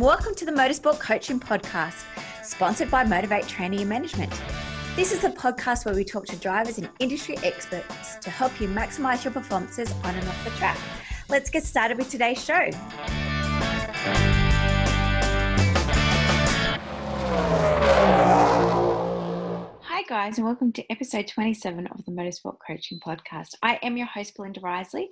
[0.00, 2.04] welcome to the Motorsport Coaching Podcast,
[2.42, 4.32] sponsored by Motivate Training and Management.
[4.96, 8.68] This is a podcast where we talk to drivers and industry experts to help you
[8.68, 10.78] maximize your performances on and off the track.
[11.28, 12.70] Let's get started with today's show.
[19.82, 23.54] Hi, guys, and welcome to episode 27 of the Motorsport Coaching Podcast.
[23.62, 25.10] I am your host, Belinda Risley,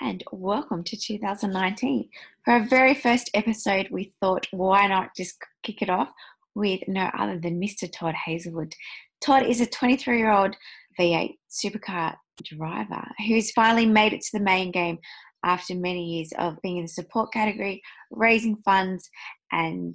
[0.00, 2.08] and welcome to 2019.
[2.44, 6.10] For our very first episode, we thought, why not just kick it off
[6.54, 7.90] with no other than Mr.
[7.90, 8.74] Todd Hazelwood.
[9.20, 10.56] Todd is a 23 year old
[10.98, 14.98] V8 supercar driver who's finally made it to the main game
[15.44, 19.08] after many years of being in the support category, raising funds,
[19.52, 19.94] and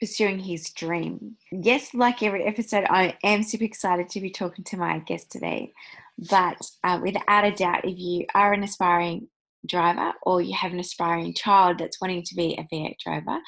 [0.00, 1.36] pursuing his dream.
[1.52, 5.72] Yes, like every episode, I am super excited to be talking to my guest today.
[6.30, 9.28] But uh, without a doubt, if you are an aspiring
[9.66, 13.38] driver or you have an aspiring child that's wanting to be a V8 driver,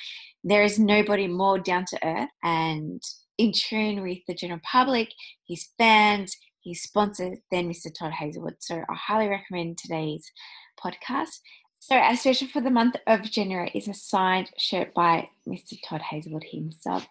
[0.45, 3.03] there is nobody more down to earth and
[3.39, 5.09] in tune with the general public,
[5.49, 7.93] his fans, his sponsors than Mr.
[7.97, 8.57] Todd Hazelwood.
[8.61, 10.31] So I highly recommend today's
[10.79, 11.41] podcast.
[11.83, 15.79] So, our special for the month of January is a signed shirt by Mr.
[15.83, 17.09] Todd Hazelwood himself.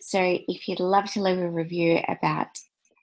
[0.00, 2.48] So, if you'd love to leave a review about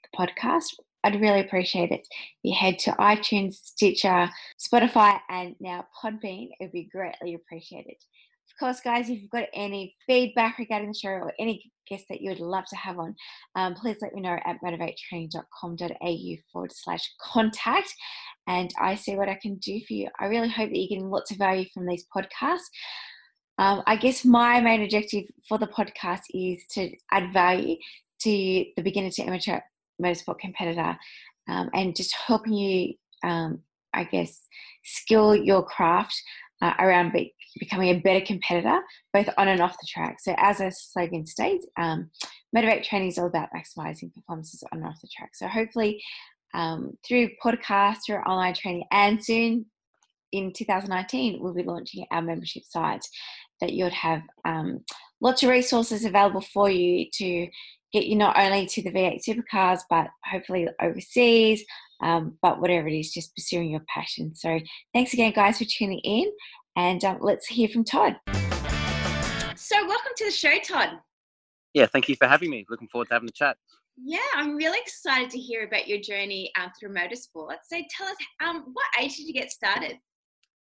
[0.03, 0.73] the podcast,
[1.05, 2.07] I'd really appreciate it.
[2.41, 4.27] You head to iTunes, Stitcher,
[4.59, 6.49] Spotify, and now Podbean.
[6.59, 7.93] It would be greatly appreciated.
[7.93, 12.21] Of course, guys, if you've got any feedback regarding the show or any guests that
[12.21, 13.15] you would love to have on,
[13.55, 17.93] um, please let me know at motivatetraining.com.au forward slash contact
[18.47, 20.09] and I see what I can do for you.
[20.19, 22.69] I really hope that you're getting lots of value from these podcasts.
[23.59, 27.75] Um, I guess my main objective for the podcast is to add value
[28.21, 28.29] to
[28.75, 29.59] the beginner to amateur
[30.01, 30.97] motorsport competitor
[31.47, 32.93] um, and just helping you,
[33.23, 33.59] um,
[33.93, 34.41] I guess,
[34.83, 36.21] skill your craft
[36.61, 38.79] uh, around be- becoming a better competitor,
[39.13, 40.17] both on and off the track.
[40.19, 42.09] So, as a slogan states, um,
[42.53, 45.31] Motivate Training is all about maximizing performances on and off the track.
[45.35, 46.01] So, hopefully,
[46.53, 49.65] um, through podcasts, through online training, and soon
[50.31, 53.05] in 2019, we'll be launching our membership site
[53.61, 54.83] that you'd have um,
[55.25, 57.47] lots of resources available for you to
[57.91, 61.65] get you not only to the V8 supercars, but hopefully overseas,
[62.03, 64.35] um, but whatever it is, just pursuing your passion.
[64.35, 64.59] So,
[64.93, 66.31] thanks again, guys, for tuning in.
[66.75, 68.17] And um, let's hear from Todd.
[69.55, 70.89] So, welcome to the show, Todd.
[71.73, 72.63] Yeah, thank you for having me.
[72.69, 73.57] Looking forward to having a chat.
[73.97, 77.55] Yeah, I'm really excited to hear about your journey um, through motorsport.
[77.67, 79.97] So, tell us, um, what age did you get started?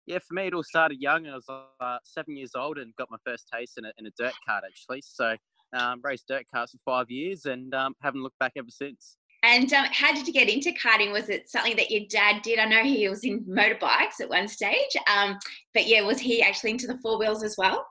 [0.08, 1.26] Yeah, for me, it all started young.
[1.26, 1.44] I was
[1.80, 4.64] uh, seven years old and got my first taste in a, in a dirt cart,
[4.66, 5.02] actually.
[5.04, 5.36] So,
[5.74, 9.18] um, raced dirt carts for five years and um, haven't looked back ever since.
[9.42, 11.12] And um, how did you get into karting?
[11.12, 12.58] Was it something that your dad did?
[12.58, 15.38] I know he was in motorbikes at one stage, um,
[15.74, 17.84] but yeah, was he actually into the four wheels as well?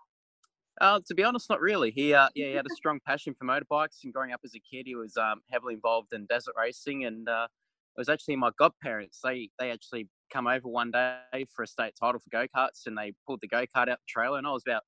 [0.82, 1.92] Uh, to be honest, not really.
[1.92, 4.76] He, uh, yeah, he had a strong passion for motorbikes, and growing up as a
[4.76, 7.06] kid, he was um, heavily involved in desert racing.
[7.06, 7.48] And uh,
[7.96, 9.20] it was actually my godparents.
[9.24, 12.98] They they actually come over one day for a state title for go karts, and
[12.98, 14.38] they pulled the go kart out the trailer.
[14.38, 14.84] And I was about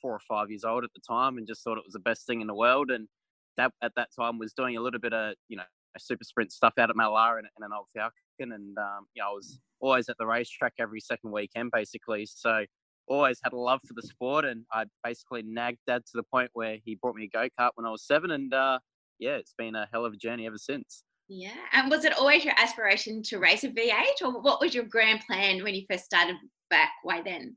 [0.00, 2.26] four or five years old at the time, and just thought it was the best
[2.26, 2.90] thing in the world.
[2.90, 3.08] And
[3.56, 5.64] that at that time was doing a little bit of you know
[5.98, 9.30] super sprint stuff out at Mallala in, in an old Falcon, and um, you know
[9.30, 12.26] I was always at the racetrack every second weekend basically.
[12.26, 12.64] So
[13.08, 16.50] always had a love for the sport, and I basically nagged dad to the point
[16.54, 18.78] where he brought me a go kart when I was seven, and uh,
[19.18, 21.04] yeah, it's been a hell of a journey ever since.
[21.28, 24.84] Yeah, and was it always your aspiration to race a V8, or what was your
[24.84, 26.36] grand plan when you first started
[26.68, 27.56] back way then?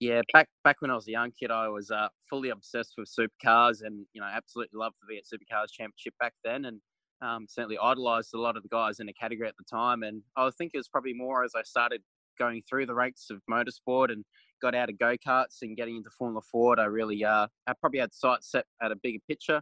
[0.00, 3.08] Yeah, back back when I was a young kid, I was uh, fully obsessed with
[3.08, 6.80] supercars, and you know, absolutely loved the V8 Supercars Championship back then, and
[7.22, 10.02] um, certainly idolised a lot of the guys in the category at the time.
[10.02, 12.02] And I think it was probably more as I started
[12.38, 14.24] going through the ranks of motorsport and
[14.60, 18.00] got out of go karts and getting into Formula Ford, I really, uh, I probably
[18.00, 19.60] had sights set at a bigger picture.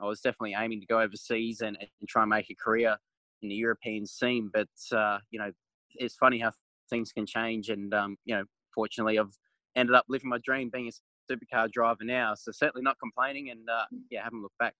[0.00, 2.96] I was definitely aiming to go overseas and, and try and make a career
[3.42, 4.50] in the European scene.
[4.52, 5.52] But uh, you know,
[5.94, 6.52] it's funny how
[6.90, 7.68] things can change.
[7.68, 8.44] And um, you know,
[8.74, 9.36] fortunately, I've
[9.76, 12.34] ended up living my dream, being a supercar driver now.
[12.34, 14.74] So certainly not complaining, and uh, yeah, haven't looked back.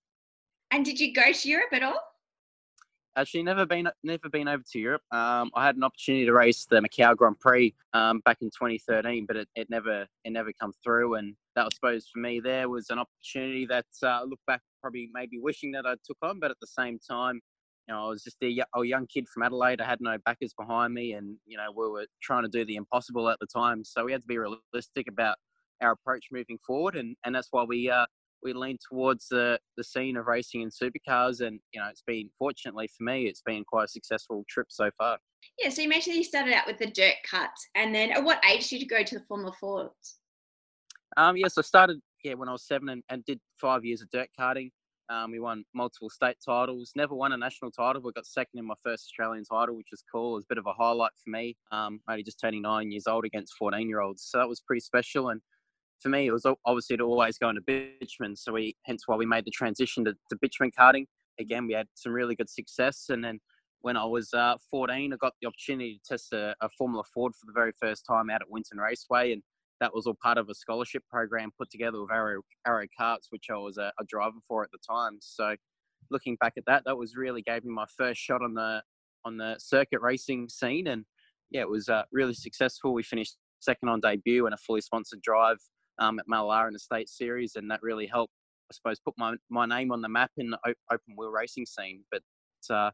[0.71, 1.99] And did you go to Europe at all?
[3.17, 5.01] Actually, never been never been over to Europe.
[5.09, 9.25] Um, I had an opportunity to race the Macau Grand Prix um, back in 2013,
[9.25, 11.15] but it, it never it never come through.
[11.15, 15.09] And that was suppose for me there was an opportunity that uh, look back probably
[15.15, 17.41] maybe wishing that I took on, but at the same time,
[17.87, 19.81] you know, I was just a, a young kid from Adelaide.
[19.81, 22.75] I had no backers behind me, and you know, we were trying to do the
[22.75, 23.83] impossible at the time.
[23.83, 25.37] So we had to be realistic about
[25.81, 28.05] our approach moving forward, and and that's why we uh,
[28.43, 32.29] we lean towards the, the scene of racing in supercars and you know it's been
[32.37, 35.17] fortunately for me it's been quite a successful trip so far
[35.57, 38.39] yeah so you mentioned you started out with the dirt cuts and then at what
[38.47, 40.19] age did you go to the formula fords
[41.17, 44.09] Um, yes, I started yeah when I was seven and, and did five years of
[44.09, 44.71] dirt karting.
[45.07, 46.91] Um, we won multiple state titles.
[46.95, 50.03] Never won a national title, but got second in my first Australian title, which was
[50.11, 50.31] cool.
[50.31, 51.55] It was a bit of a highlight for me.
[51.71, 54.79] Um, only just turning nine years old against 14 year olds, so that was pretty
[54.79, 55.29] special.
[55.29, 55.41] And
[56.01, 58.35] for me, it was obviously to always go into bitumen.
[58.35, 61.05] So we, hence why we made the transition to, to bitumen karting.
[61.39, 63.05] Again, we had some really good success.
[63.09, 63.39] And then
[63.81, 67.33] when I was uh, 14, I got the opportunity to test a, a Formula Ford
[67.35, 69.33] for the very first time out at Winton Raceway.
[69.33, 69.43] And
[69.81, 73.47] that was all part of a scholarship program put together with Arrow, Arrow Karts, which
[73.51, 75.17] I was a, a driver for at the time.
[75.21, 75.55] So
[76.09, 78.81] looking back at that, that was really gave me my first shot on the
[79.25, 80.87] on the circuit racing scene.
[80.87, 81.03] And
[81.49, 82.93] yeah, it was uh, really successful.
[82.93, 85.57] We finished second on debut and a fully sponsored drive
[85.99, 88.33] um, at Mallala in the state series, and that really helped,
[88.71, 90.59] I suppose, put my, my name on the map in the
[90.91, 92.03] open wheel racing scene.
[92.11, 92.21] But
[92.69, 92.91] uh,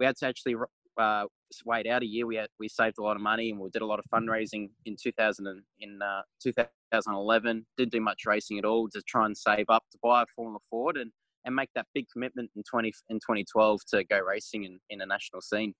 [0.00, 0.54] we had to actually
[0.98, 1.24] uh,
[1.64, 2.26] wait out a year.
[2.26, 4.70] We had we saved a lot of money and we did a lot of fundraising
[4.84, 7.66] in 2000 and, in uh, 2011.
[7.76, 10.58] Didn't do much racing at all to try and save up to buy a Formula
[10.70, 11.12] Ford and
[11.44, 15.06] and make that big commitment in 20 in 2012 to go racing in, in a
[15.06, 15.74] national scene.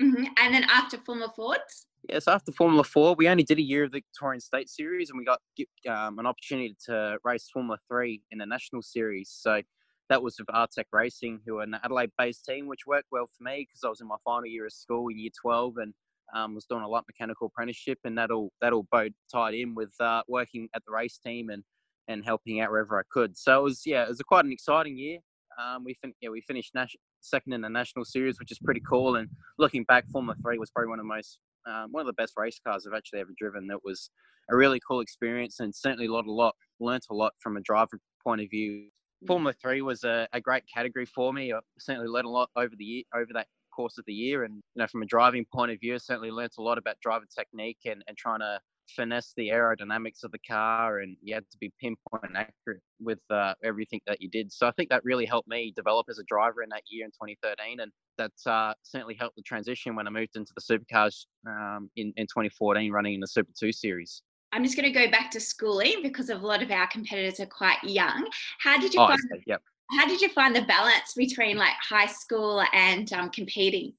[0.00, 0.24] Mm-hmm.
[0.38, 1.86] And then after Formula Fords?
[2.08, 5.18] Yes, after Formula Ford, we only did a year of the Victorian State Series, and
[5.18, 5.40] we got
[5.88, 9.30] um, an opportunity to race Formula Three in the national series.
[9.32, 9.62] So
[10.08, 13.66] that was with Artec Racing, who are an Adelaide-based team, which worked well for me
[13.68, 15.94] because I was in my final year of school, year 12, and
[16.34, 19.74] um, was doing a light mechanical apprenticeship, and that all that all both tied in
[19.74, 21.62] with uh, working at the race team and
[22.08, 23.36] and helping out wherever I could.
[23.36, 25.18] So it was yeah, it was a quite an exciting year.
[25.62, 28.80] Um, we fin- yeah we finished nas- second in the national series, which is pretty
[28.88, 29.16] cool.
[29.16, 29.28] And
[29.58, 32.34] looking back, Formula Three was probably one of the most um, one of the best
[32.36, 33.66] race cars I've actually ever driven.
[33.68, 34.10] That was
[34.50, 37.60] a really cool experience and certainly a lot, a lot, learnt a lot from a
[37.60, 38.88] driver point of view.
[39.22, 39.26] Mm.
[39.26, 41.52] Formula Three was a, a great category for me.
[41.52, 44.54] I certainly learned a lot over the year, over that course of the year, and
[44.54, 47.26] you know, from a driving point of view, I certainly learnt a lot about driver
[47.36, 51.58] technique and, and trying to finesse the aerodynamics of the car, and you had to
[51.58, 54.52] be pinpoint and accurate with uh, everything that you did.
[54.52, 57.10] So I think that really helped me develop as a driver in that year in
[57.10, 61.90] 2013, and that uh, certainly helped the transition when I moved into the supercars um,
[61.96, 64.22] in, in 2014, running in the Super 2 series.
[64.52, 67.46] I'm just going to go back to schooling because a lot of our competitors are
[67.46, 68.28] quite young.
[68.60, 69.20] How did you oh, find?
[69.46, 69.62] Yep.
[69.92, 73.94] How did you find the balance between like high school and um, competing?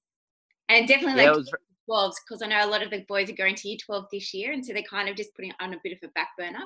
[0.69, 1.53] And definitely like yeah,
[1.89, 4.33] 12s because I know a lot of the boys are going to year 12 this
[4.33, 6.29] year, and so they're kind of just putting it on a bit of a back
[6.37, 6.59] burner.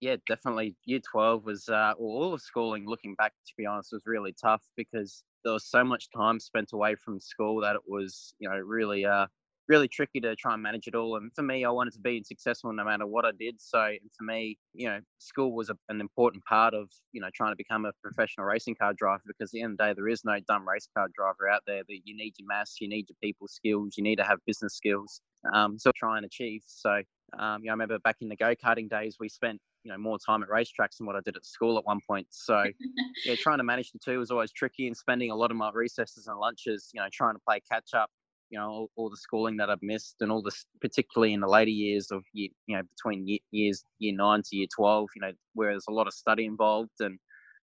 [0.00, 0.74] Yeah, definitely.
[0.84, 4.34] Year 12 was, uh, well, all of schooling, looking back, to be honest, was really
[4.40, 8.48] tough because there was so much time spent away from school that it was, you
[8.48, 9.26] know, really, uh,
[9.72, 11.16] really tricky to try and manage it all.
[11.16, 13.58] And for me, I wanted to be successful no matter what I did.
[13.58, 17.52] So for me, you know, school was a, an important part of, you know, trying
[17.52, 20.08] to become a professional racing car driver because at the end of the day, there
[20.08, 23.06] is no dumb race car driver out there that you need your maths, you need
[23.08, 25.22] your people skills, you need to have business skills.
[25.54, 26.62] Um, so try and achieve.
[26.66, 27.00] So,
[27.38, 30.18] um, you know, I remember back in the go-karting days, we spent you know more
[30.18, 32.26] time at racetracks than what I did at school at one point.
[32.30, 32.64] So
[33.24, 35.70] yeah, trying to manage the two was always tricky, and spending a lot of my
[35.72, 38.10] recesses and lunches, you know, trying to play catch up.
[38.52, 41.48] You know, all, all the schooling that I've missed, and all this, particularly in the
[41.48, 45.32] later years of you know, between year, years year nine to year twelve, you know,
[45.54, 47.18] where there's a lot of study involved and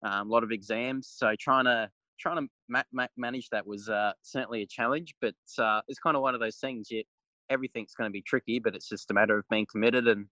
[0.04, 1.12] um, a lot of exams.
[1.14, 1.90] So trying to
[2.20, 6.16] trying to ma- ma- manage that was uh, certainly a challenge, but uh, it's kind
[6.16, 6.88] of one of those things.
[6.90, 7.04] Yet
[7.50, 10.26] everything's going to be tricky, but it's just a matter of being committed and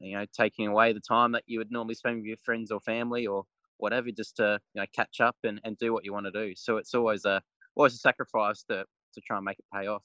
[0.00, 2.80] you know, taking away the time that you would normally spend with your friends or
[2.80, 3.44] family or
[3.78, 6.54] whatever, just to you know catch up and, and do what you want to do.
[6.56, 7.40] So it's always a
[7.76, 8.84] always a sacrifice to
[9.16, 10.04] to try and make it pay off.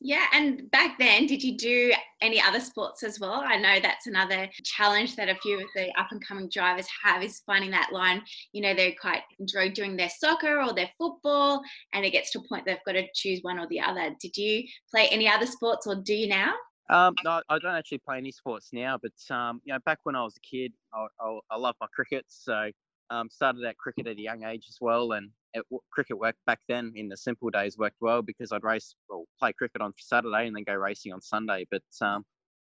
[0.00, 3.42] Yeah, and back then, did you do any other sports as well?
[3.46, 7.22] I know that's another challenge that a few of the up and coming drivers have
[7.22, 8.22] is finding that line.
[8.52, 11.62] You know, they quite enjoy doing their soccer or their football,
[11.92, 14.14] and it gets to a point they've got to choose one or the other.
[14.20, 16.52] Did you play any other sports, or do you now?
[16.90, 20.16] Um, no, I don't actually play any sports now, but um, you know, back when
[20.16, 22.26] I was a kid, I, I, I love my cricket.
[22.28, 22.70] So
[23.10, 26.60] um, started out cricket at a young age as well, and it, cricket worked back
[26.68, 30.46] then in the simple days worked well because I'd race or play cricket on Saturday
[30.46, 31.66] and then go racing on Sunday.
[31.70, 32.24] But um,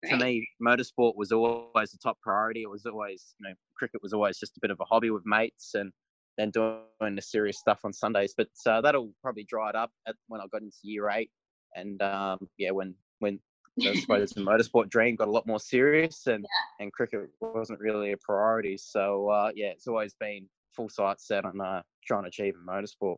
[0.09, 2.63] for me, motorsport was always the top priority.
[2.63, 5.25] It was always, you know, cricket was always just a bit of a hobby with
[5.25, 5.91] mates and
[6.37, 8.33] then doing the serious stuff on Sundays.
[8.35, 11.31] But uh, that'll probably dry it up at, when I got into year eight.
[11.75, 13.39] And um, yeah, when when
[13.85, 16.83] I suppose the motorsport dream got a lot more serious, and yeah.
[16.83, 18.77] and cricket wasn't really a priority.
[18.77, 22.65] So uh, yeah, it's always been full sight set on uh, trying to achieve in
[22.65, 23.17] motorsport.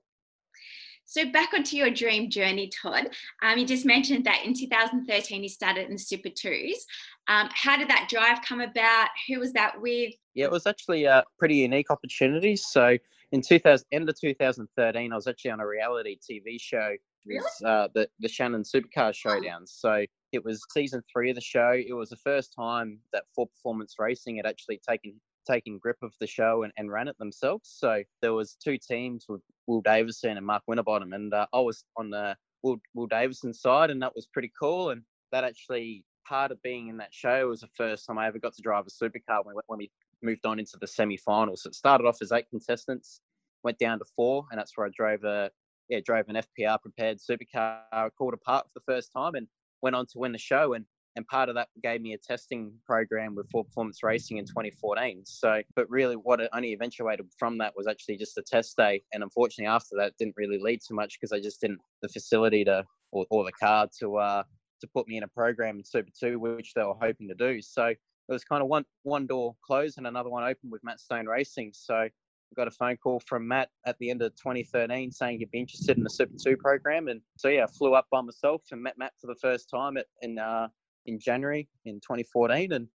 [1.06, 3.10] So back onto your dream journey, Todd.
[3.44, 6.86] Um, you just mentioned that in 2013 you started in Super Twos.
[7.27, 9.10] Um, how did that drive come about?
[9.27, 10.13] Who was that with?
[10.36, 12.56] Yeah, it was actually a pretty unique opportunity.
[12.56, 12.98] So
[13.34, 17.41] in 2000, end of 2013, I was actually on a reality TV show Really?
[17.41, 19.68] Was, uh, the the Shannon Supercar Showdown.
[19.68, 21.72] So it was season three of the show.
[21.72, 26.14] It was the first time that Ford Performance Racing had actually taken taken grip of
[26.20, 27.74] the show and, and ran it themselves.
[27.76, 31.84] So there was two teams with Will Davison and Mark Winterbottom, and uh, I was
[31.98, 34.92] on the Will, Will Davison side, and that was pretty cool.
[34.92, 38.40] And that actually part of being in that show was the first time I ever
[38.40, 41.64] got to drive a supercar when, when we moved on into the semi-finals.
[41.64, 43.22] So it started off as eight contestants,
[43.64, 45.52] went down to four, and that's where I drove a
[45.90, 49.48] yeah drove an FPR prepared supercar called apart for the first time, and
[49.82, 50.74] went on to win the show.
[50.74, 50.86] And
[51.16, 55.24] and part of that gave me a testing program with Ford Performance Racing in 2014.
[55.26, 59.04] So, but really, what it only eventuated from that was actually just a test day,
[59.12, 62.64] and unfortunately, after that, didn't really lead to much because I just didn't the facility
[62.66, 64.44] to or, or the car to uh
[64.80, 67.62] to put me in a program in Super Two, which they were hoping to do.
[67.62, 67.98] So it
[68.30, 71.72] was kind of one one door closed and another one open with Matt Stone Racing.
[71.74, 72.08] So
[72.55, 75.98] got a phone call from Matt at the end of 2013 saying he'd be interested
[75.98, 78.98] in the Super Two program, and so yeah, I flew up by myself and met
[78.98, 80.67] Matt for the first time at, in uh,
[81.05, 82.88] in January in 2014 and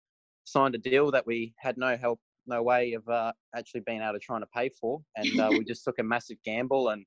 [0.44, 4.12] signed a deal that we had no help, no way of uh, actually being able
[4.12, 5.00] to try to pay for.
[5.16, 7.04] And uh, we just took a massive gamble and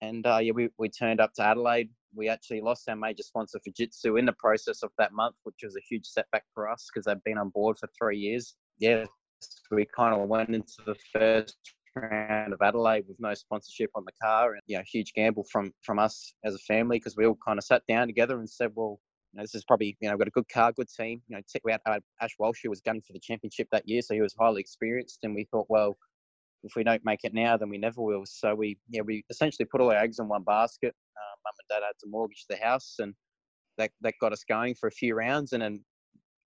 [0.00, 1.90] and uh, yeah, we, we turned up to Adelaide.
[2.14, 5.76] We actually lost our major sponsor Fujitsu in the process of that month, which was
[5.76, 8.54] a huge setback for us because they've been on board for three years.
[8.78, 9.06] Yeah,
[9.72, 11.56] we kind of went into the first
[12.04, 15.98] of Adelaide with no sponsorship on the car, and you know, huge gamble from from
[15.98, 19.00] us as a family because we all kind of sat down together and said, well,
[19.32, 21.20] you know, this is probably, you know, we've got a good car, good team.
[21.28, 21.80] You know, we had
[22.20, 25.20] Ash Walsh, who was gunning for the championship that year, so he was highly experienced.
[25.22, 25.98] And we thought, well,
[26.64, 28.24] if we don't make it now, then we never will.
[28.24, 30.94] So we, yeah, we essentially put all our eggs in one basket.
[31.16, 33.14] Uh, Mum and Dad had to mortgage the house, and
[33.76, 35.52] that that got us going for a few rounds.
[35.52, 35.84] And then,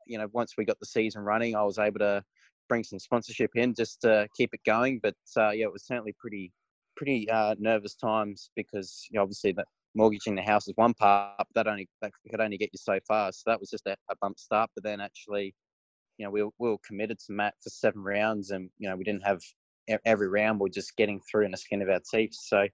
[0.07, 2.25] you know, once we got the season running, I was able to
[2.73, 4.99] bring some sponsorship in just to keep it going.
[5.03, 6.51] But uh, yeah, it was certainly pretty
[6.97, 11.35] pretty uh, nervous times because you know, obviously that mortgaging the house is one part,
[11.37, 13.31] but that only that could only get you so far.
[13.31, 14.71] So that was just a, a bump start.
[14.75, 15.55] But then actually,
[16.17, 19.05] you know, we, we were committed to Matt for seven rounds, and you know, we
[19.05, 19.41] didn't have
[20.07, 20.59] every round.
[20.59, 22.33] We are just getting through in the skin of our teeth.
[22.33, 22.69] So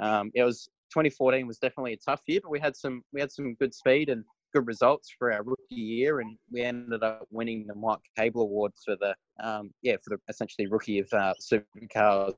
[0.00, 3.30] um, it was 2014 was definitely a tough year, but we had some we had
[3.30, 7.66] some good speed and good results for our rookie year, and we ended up winning
[7.66, 12.34] the Mike Kable Award for the um, yeah for the essentially rookie of uh, supercars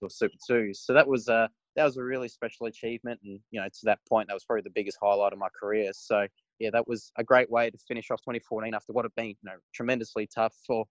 [0.00, 0.72] or Super Two.
[0.74, 1.48] So that was uh,
[1.78, 3.20] that was a really special achievement.
[3.24, 5.92] And, you know, to that point, that was probably the biggest highlight of my career.
[5.94, 6.26] So,
[6.58, 9.36] yeah, that was a great way to finish off 2014 after what had been, you
[9.44, 10.84] know, tremendously tough for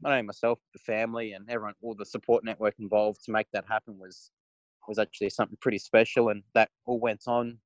[0.00, 3.64] not only myself, the family, and everyone, all the support network involved to make that
[3.68, 4.30] happen was
[4.88, 6.28] was actually something pretty special.
[6.28, 7.58] And that all went on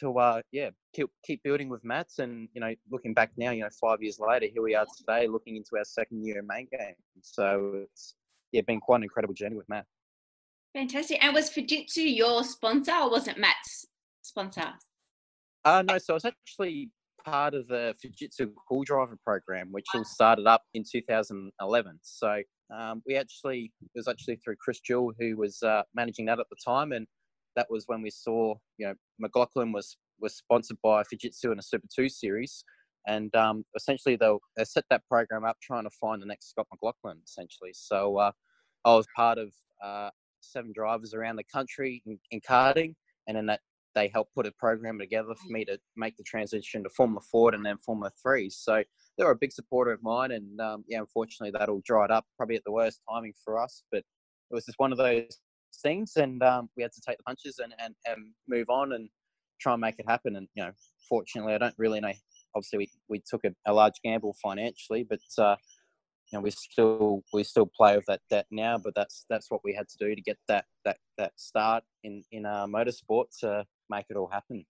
[0.00, 2.18] to, uh, yeah, keep keep building with Mats.
[2.18, 5.26] And you know, looking back now, you know, five years later, here we are today,
[5.26, 6.94] looking into our second year in main game.
[7.20, 8.14] So it's
[8.52, 9.86] yeah, been quite an incredible journey with Matt.
[10.74, 11.22] Fantastic.
[11.22, 13.86] And was Fujitsu your sponsor or was it Matt's
[14.22, 14.72] sponsor?
[15.64, 16.90] Uh, no, so I was actually
[17.24, 21.98] part of the Fujitsu Cool Driver program, which all started up in 2011.
[22.02, 22.42] So
[22.74, 26.46] um, we actually, it was actually through Chris Jewell, who was uh, managing that at
[26.50, 26.92] the time.
[26.92, 27.06] And
[27.56, 31.62] that was when we saw, you know, McLaughlin was, was sponsored by Fujitsu in a
[31.62, 32.64] Super 2 series.
[33.06, 36.66] And um, essentially, they, they set that program up trying to find the next Scott
[36.70, 37.72] McLaughlin, essentially.
[37.72, 38.32] So uh,
[38.84, 39.52] I was part of
[39.84, 42.94] uh, seven drivers around the country in, in karting,
[43.26, 43.60] and then that
[43.94, 47.54] they helped put a program together for me to make the transition to Formula Ford
[47.54, 48.48] and then Formula Three.
[48.50, 48.82] So
[49.18, 52.24] they were a big supporter of mine, and um, yeah, unfortunately that all dried up
[52.36, 53.82] probably at the worst timing for us.
[53.90, 55.38] But it was just one of those
[55.82, 59.08] things, and um, we had to take the punches and, and, and move on and
[59.60, 60.36] try and make it happen.
[60.36, 60.72] And you know,
[61.08, 62.12] fortunately, I don't really know.
[62.54, 65.56] Obviously, we, we took a, a large gamble financially, but uh,
[66.32, 69.60] you know, we still we still play with that debt now, but that's that's what
[69.64, 73.26] we had to do to get that that that start in in our uh, motorsport
[73.40, 74.64] to make it all happen.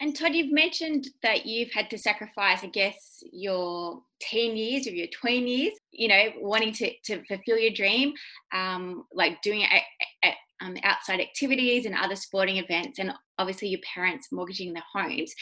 [0.00, 4.92] And Todd, you've mentioned that you've had to sacrifice, I guess, your teen years or
[4.92, 8.14] your tween years, you know, wanting to, to fulfill your dream,
[8.54, 14.28] um, like doing at, um, outside activities and other sporting events, and obviously your parents
[14.32, 15.34] mortgaging their homes.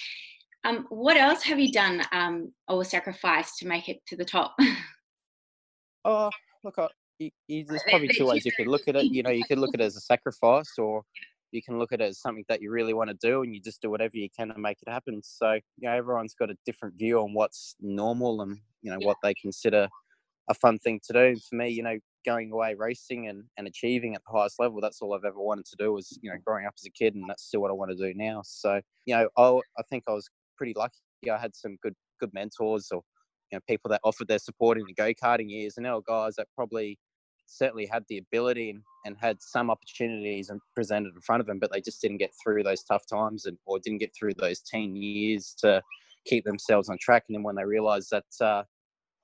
[0.65, 4.57] Um, what else have you done um, or sacrificed to make it to the top?
[6.05, 6.31] Oh,
[6.65, 6.89] look, I,
[7.21, 9.05] you, you, there's probably two ways you could look at it.
[9.05, 11.03] You know, you could look at it as a sacrifice, or
[11.53, 13.61] you can look at it as something that you really want to do, and you
[13.61, 15.21] just do whatever you can to make it happen.
[15.23, 19.17] So, you know, everyone's got a different view on what's normal and you know what
[19.23, 19.89] they consider
[20.49, 21.41] a fun thing to do.
[21.49, 25.01] For me, you know, going away racing and, and achieving at the highest level, that's
[25.01, 27.25] all I've ever wanted to do was, you know, growing up as a kid and
[27.29, 28.43] that's still what I want to do now.
[28.45, 30.95] So, you know, I, I think I was pretty lucky.
[31.31, 33.03] I had some good good mentors or
[33.51, 36.03] you know people that offered their support in the go karting years, and there were
[36.03, 36.99] guys that probably
[37.49, 41.73] certainly had the ability and, had some opportunities and presented in front of them, but
[41.73, 44.95] they just didn't get through those tough times and or didn't get through those teen
[44.95, 45.83] years to
[46.27, 47.25] keep themselves on track.
[47.29, 48.65] And then when they realised that uh,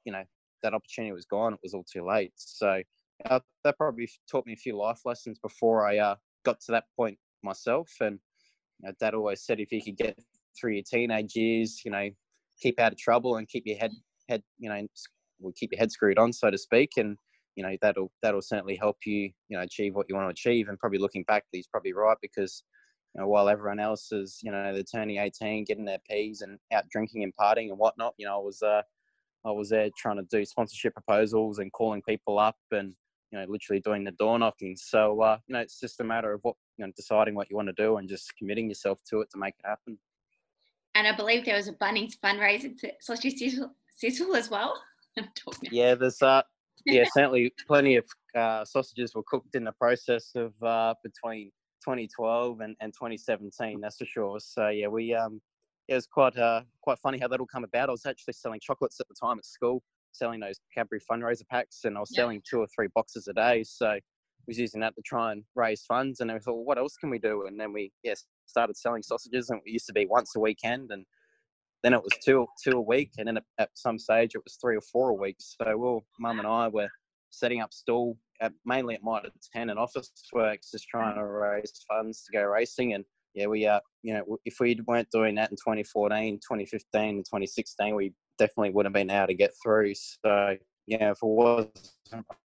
[0.04, 0.24] you know
[0.62, 2.32] that opportunity was gone, it was all too late.
[2.36, 2.82] So
[3.28, 6.14] uh, that probably taught me a few life lessons before I uh,
[6.44, 7.90] got to that point myself.
[8.00, 8.18] And
[8.80, 10.18] you know, Dad always said if you could get
[10.58, 12.08] through your teenage years, you know,
[12.60, 13.92] keep out of trouble and keep your head
[14.28, 14.86] head you know
[15.40, 17.18] will keep your head screwed on, so to speak, and
[17.56, 20.68] you know that'll that'll certainly help you you know achieve what you want to achieve.
[20.68, 22.62] And probably looking back, he's probably right because
[23.14, 26.58] you know while everyone else is you know they're turning 18, getting their P's and
[26.72, 28.82] out drinking and partying and whatnot, you know I was uh,
[29.44, 32.94] I was there trying to do sponsorship proposals and calling people up and
[33.30, 34.76] you know literally doing the door knocking.
[34.76, 37.56] So uh, you know it's just a matter of what you know deciding what you
[37.56, 39.98] want to do and just committing yourself to it to make it happen.
[40.94, 44.80] And I believe there was a Bunnings fundraiser to Sausage Sizzle, Sizzle as well.
[45.62, 46.42] yeah, there's uh,
[46.86, 51.50] yeah, certainly plenty of uh, sausages were cooked in the process of uh, between
[51.84, 53.80] 2012 and, and 2017.
[53.80, 54.40] That's for sure.
[54.40, 55.40] So yeah, we um,
[55.88, 57.88] it was quite uh, quite funny how that all come about.
[57.88, 61.80] I was actually selling chocolates at the time at school, selling those Cadbury fundraiser packs,
[61.84, 63.64] and I was selling two or three boxes a day.
[63.64, 64.00] So I
[64.46, 66.20] was using that to try and raise funds.
[66.20, 67.46] And I thought, well, what else can we do?
[67.46, 70.90] And then we yes started selling sausages, and it used to be once a weekend,
[70.90, 71.04] and
[71.84, 74.74] then it was two two a week, and then at some stage it was three
[74.76, 75.36] or four a week.
[75.38, 76.88] So, well, Mum and I were
[77.28, 81.84] setting up stall at, mainly at Mitre Ten and office works, just trying to raise
[81.86, 82.94] funds to go racing.
[82.94, 87.24] And yeah, we uh, you know, if we weren't doing that in 2014, 2015, and
[87.24, 89.94] 2016, we definitely wouldn't have been able to get through.
[89.94, 91.68] So yeah, if it was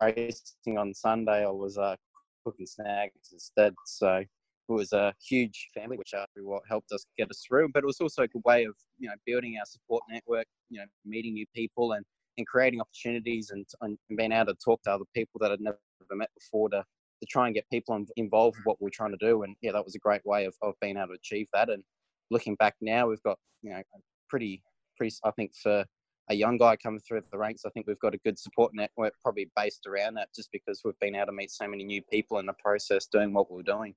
[0.01, 1.95] racing on Sunday, I was uh,
[2.43, 3.73] cooking snacks instead.
[3.85, 4.25] So
[4.69, 7.69] it was a huge family, which uh, what helped us get us through.
[7.73, 10.79] But it was also a good way of you know building our support network, you
[10.79, 12.05] know, meeting new people and
[12.37, 15.77] and creating opportunities and, and being able to talk to other people that I'd never
[16.11, 16.83] met before to
[17.21, 19.43] to try and get people involved with what we're trying to do.
[19.43, 21.69] And yeah, that was a great way of, of being able to achieve that.
[21.69, 21.83] And
[22.31, 23.81] looking back now, we've got you know
[24.29, 24.61] pretty
[24.97, 25.85] pretty I think for
[26.29, 29.13] a young guy coming through the ranks, I think we've got a good support network
[29.21, 32.37] probably based around that just because we've been able to meet so many new people
[32.37, 33.95] in the process doing what we're doing.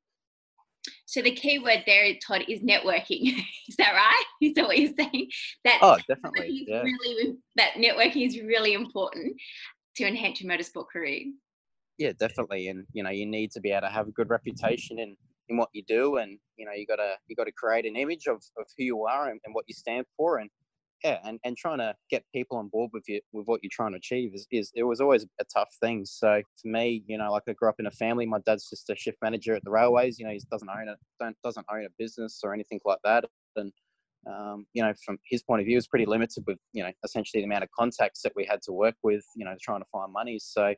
[1.06, 3.32] So the key word there, Todd, is networking.
[3.68, 4.24] is that right?
[4.40, 5.28] Is that what you're saying?
[5.64, 6.64] That oh, definitely.
[6.66, 6.82] Yeah.
[6.82, 9.36] Really, that networking is really important
[9.96, 11.26] to enhance your motorsport career.
[11.98, 12.68] Yeah, definitely.
[12.68, 15.16] And you know, you need to be able to have a good reputation in
[15.48, 18.42] in what you do, and you know, you gotta you gotta create an image of
[18.58, 20.50] of who you are and, and what you stand for, and
[21.04, 23.92] yeah, and, and trying to get people on board with you with what you're trying
[23.92, 26.04] to achieve is, is it was always a tough thing.
[26.04, 28.24] So for me, you know, like I grew up in a family.
[28.26, 30.18] My dad's just a shift manager at the railways.
[30.18, 33.24] You know, he doesn't own it, don't doesn't own a business or anything like that.
[33.56, 33.72] And
[34.30, 37.40] um, you know, from his point of view, it's pretty limited with you know essentially
[37.40, 39.24] the amount of contacts that we had to work with.
[39.34, 40.38] You know, trying to find money.
[40.40, 40.74] So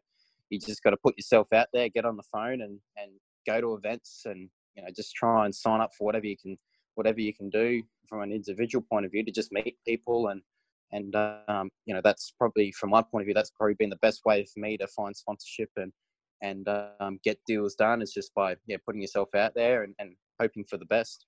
[0.48, 3.10] you just got to put yourself out there, get on the phone, and and
[3.46, 6.56] go to events, and you know, just try and sign up for whatever you can
[6.94, 10.42] whatever you can do from an individual point of view to just meet people and
[10.92, 11.14] and
[11.48, 14.22] um, you know that's probably from my point of view that's probably been the best
[14.24, 15.92] way for me to find sponsorship and
[16.42, 16.68] and
[17.00, 20.64] um, get deals done is just by yeah putting yourself out there and, and hoping
[20.68, 21.26] for the best.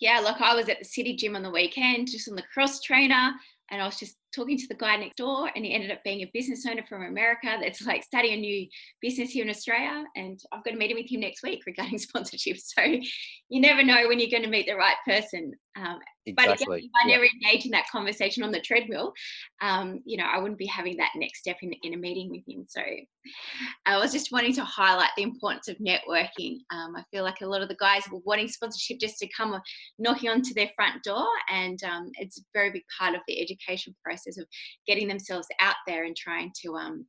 [0.00, 2.80] Yeah look i was at the city gym on the weekend just on the cross
[2.80, 3.32] trainer
[3.70, 6.22] and I was just talking to the guy next door, and he ended up being
[6.22, 8.66] a business owner from America that's like starting a new
[9.00, 10.04] business here in Australia.
[10.16, 12.58] And I've got a meeting with him next week regarding sponsorship.
[12.58, 15.52] So you never know when you're going to meet the right person.
[15.76, 16.66] Um, exactly.
[16.66, 17.14] But again, if I yeah.
[17.14, 19.12] never engage in that conversation on the treadmill,
[19.60, 22.42] um, you know, I wouldn't be having that next step in, in a meeting with
[22.46, 22.64] him.
[22.68, 22.80] So
[23.86, 26.58] I was just wanting to highlight the importance of networking.
[26.70, 29.60] Um, I feel like a lot of the guys were wanting sponsorship just to come
[29.98, 33.94] knocking onto their front door, and um, it's a very big part of the education
[34.04, 34.46] process of
[34.86, 37.06] getting themselves out there and trying to, um,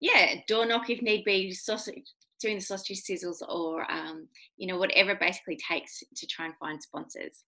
[0.00, 2.04] yeah, door knock if need be, sausage,
[2.40, 6.54] doing the sausage sizzles, or um, you know whatever it basically takes to try and
[6.60, 7.44] find sponsors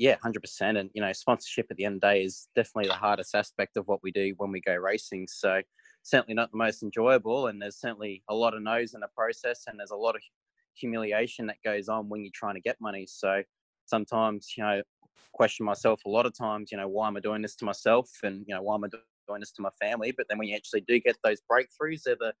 [0.00, 0.78] yeah, hundred percent.
[0.78, 3.76] And you know, sponsorship at the end of the day is definitely the hardest aspect
[3.76, 5.28] of what we do when we go racing.
[5.28, 5.60] So
[6.02, 9.64] certainly not the most enjoyable, and there's certainly a lot of no's in the process,
[9.66, 10.22] and there's a lot of
[10.72, 13.04] humiliation that goes on when you're trying to get money.
[13.06, 13.42] So
[13.84, 14.80] sometimes, you know,
[15.32, 18.08] question myself a lot of times, you know, why am I doing this to myself,
[18.22, 18.88] and you know, why am I
[19.28, 20.12] doing this to my family?
[20.16, 22.32] But then when you actually do get those breakthroughs, they're the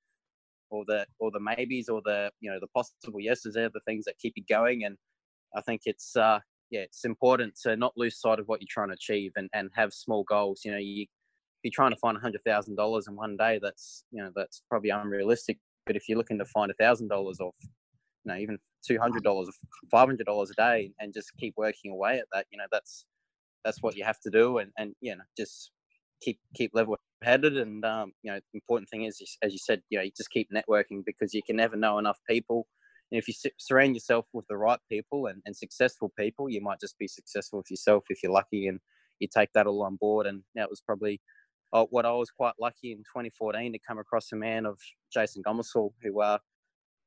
[0.70, 4.04] or the or the maybes or the you know the possible yeses, they're the things
[4.04, 4.84] that keep you going.
[4.84, 4.96] And
[5.54, 8.88] I think it's uh, yeah, it's important to not lose sight of what you're trying
[8.88, 10.62] to achieve and, and have small goals.
[10.64, 11.06] You know, you
[11.62, 14.62] you're trying to find a hundred thousand dollars in one day, that's you know that's
[14.68, 15.58] probably unrealistic.
[15.86, 17.52] But if you're looking to find a thousand dollars or
[18.24, 19.48] you know even two hundred dollars
[19.90, 23.04] five hundred dollars a day and just keep working away at that, you know that's
[23.64, 25.70] that's what you have to do and and you know just
[26.22, 27.56] keep keep level headed.
[27.56, 30.30] And um, you know, the important thing is, as you said, you know, you just
[30.30, 32.66] keep networking because you can never know enough people.
[33.10, 36.80] And if you surround yourself with the right people and, and successful people, you might
[36.80, 38.78] just be successful with yourself if you're lucky and
[39.18, 40.26] you take that all on board.
[40.26, 41.20] And that was probably
[41.72, 44.78] uh, what I was quite lucky in 2014 to come across a man of
[45.12, 46.38] Jason Gomersall, who uh,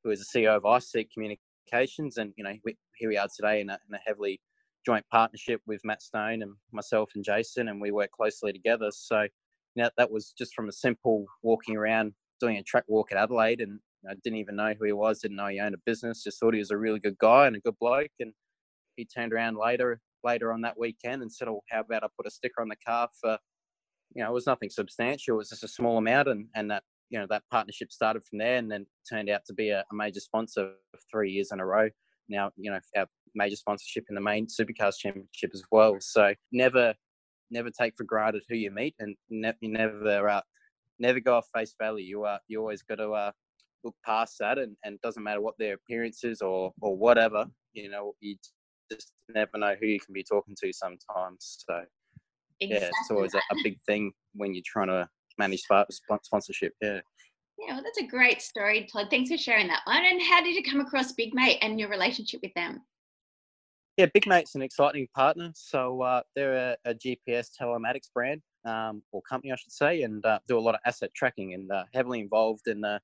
[0.04, 3.60] who is the CEO of iSeek Communications, and you know we, here we are today
[3.60, 4.40] in a, in a heavily
[4.84, 8.90] joint partnership with Matt Stone and myself and Jason, and we work closely together.
[8.92, 13.10] So you know, that was just from a simple walking around doing a track walk
[13.10, 15.78] at Adelaide, and I didn't even know who he was, didn't know he owned a
[15.86, 18.12] business, just thought he was a really good guy and a good bloke.
[18.20, 18.32] And
[18.96, 22.26] he turned around later later on that weekend and said, "Oh, how about I put
[22.26, 23.38] a sticker on the car for,
[24.14, 26.84] you know, it was nothing substantial, it was just a small amount," and and that
[27.10, 29.94] you know that partnership started from there, and then turned out to be a, a
[29.94, 30.72] major sponsor
[31.10, 31.88] three years in a row.
[32.28, 35.96] Now, you know, our major sponsorship in the main Supercars Championship as well.
[36.00, 36.94] So never,
[37.50, 40.40] never take for granted who you meet, and ne- you never, uh,
[40.98, 42.04] never go off face value.
[42.04, 43.32] You are, you always got to uh,
[43.82, 47.46] look past that, and, and doesn't matter what their appearance is or or whatever.
[47.74, 48.36] You know, you
[48.90, 51.64] just never know who you can be talking to sometimes.
[51.68, 51.82] So
[52.60, 52.86] exactly.
[52.86, 55.08] yeah, it's always a, a, big thing when you're trying to
[55.38, 55.62] manage
[56.22, 56.72] sponsorship.
[56.80, 57.00] Yeah.
[57.58, 59.06] Yeah, well, that's a great story, Todd.
[59.10, 60.04] Thanks for sharing that one.
[60.04, 62.82] And how did you come across Big Mate and your relationship with them?
[63.96, 65.52] Yeah, Big Mate's an exciting partner.
[65.54, 70.24] So uh, they're a, a, GPS telematics brand um, or company, I should say, and
[70.26, 73.00] uh, do a lot of asset tracking and uh, heavily involved in the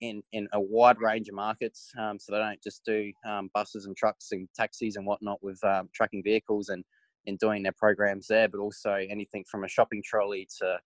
[0.00, 1.92] in, in a wide range of markets.
[1.96, 5.62] Um, so they don't just do um, buses and trucks and taxis and whatnot with
[5.64, 6.84] um, tracking vehicles and,
[7.26, 10.78] and doing their programs there, but also anything from a shopping trolley to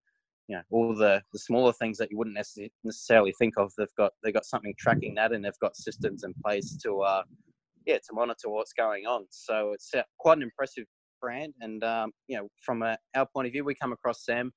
[0.48, 2.38] you know all the the smaller things that you wouldn't
[2.84, 3.72] necessarily think of.
[3.78, 7.24] They've got they've got something tracking that, and they've got systems in place to uh,
[7.86, 9.26] yeah to monitor what's going on.
[9.30, 10.86] So it's uh, quite an impressive
[11.22, 14.52] brand, and um, you know from a, our point of view, we come across them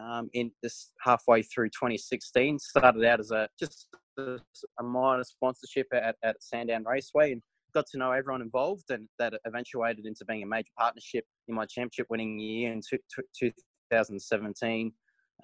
[0.00, 2.58] um, in this halfway through 2016.
[2.58, 4.38] Started out as a just a,
[4.78, 7.42] a minor sponsorship at, at Sandown Raceway and
[7.74, 11.66] got to know everyone involved, and that eventuated into being a major partnership in my
[11.66, 14.92] championship winning year in 2017.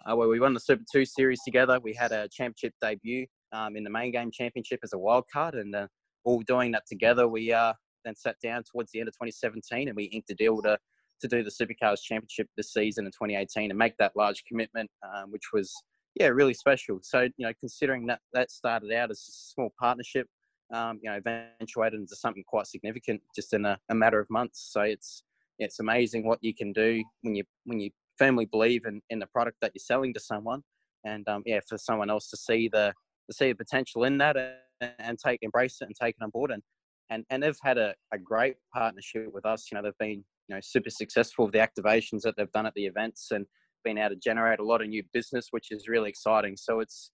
[0.07, 1.79] Uh, where we won the Super 2 series together.
[1.79, 5.55] We had a championship debut um, in the main game championship as a wild card,
[5.55, 5.89] and uh,
[6.25, 7.73] all doing that together, we uh,
[8.05, 10.79] then sat down towards the end of 2017 and we inked a deal to
[11.21, 15.31] to do the Supercars Championship this season in 2018 and make that large commitment, um,
[15.31, 15.71] which was
[16.15, 16.99] yeah really special.
[17.03, 20.27] So you know, considering that that started out as a small partnership,
[20.73, 24.71] um, you know, eventuated into something quite significant just in a, a, matter of months.
[24.73, 25.23] So it's
[25.59, 29.27] it's amazing what you can do when you when you firmly believe in, in the
[29.27, 30.63] product that you're selling to someone,
[31.05, 32.93] and um, yeah, for someone else to see the
[33.29, 34.37] to see the potential in that
[34.81, 36.63] and, and take embrace it and take it on board and
[37.11, 39.67] and and they've had a, a great partnership with us.
[39.71, 42.75] You know, they've been you know super successful with the activations that they've done at
[42.75, 43.47] the events and
[43.85, 46.57] been able to generate a lot of new business, which is really exciting.
[46.57, 47.11] So it's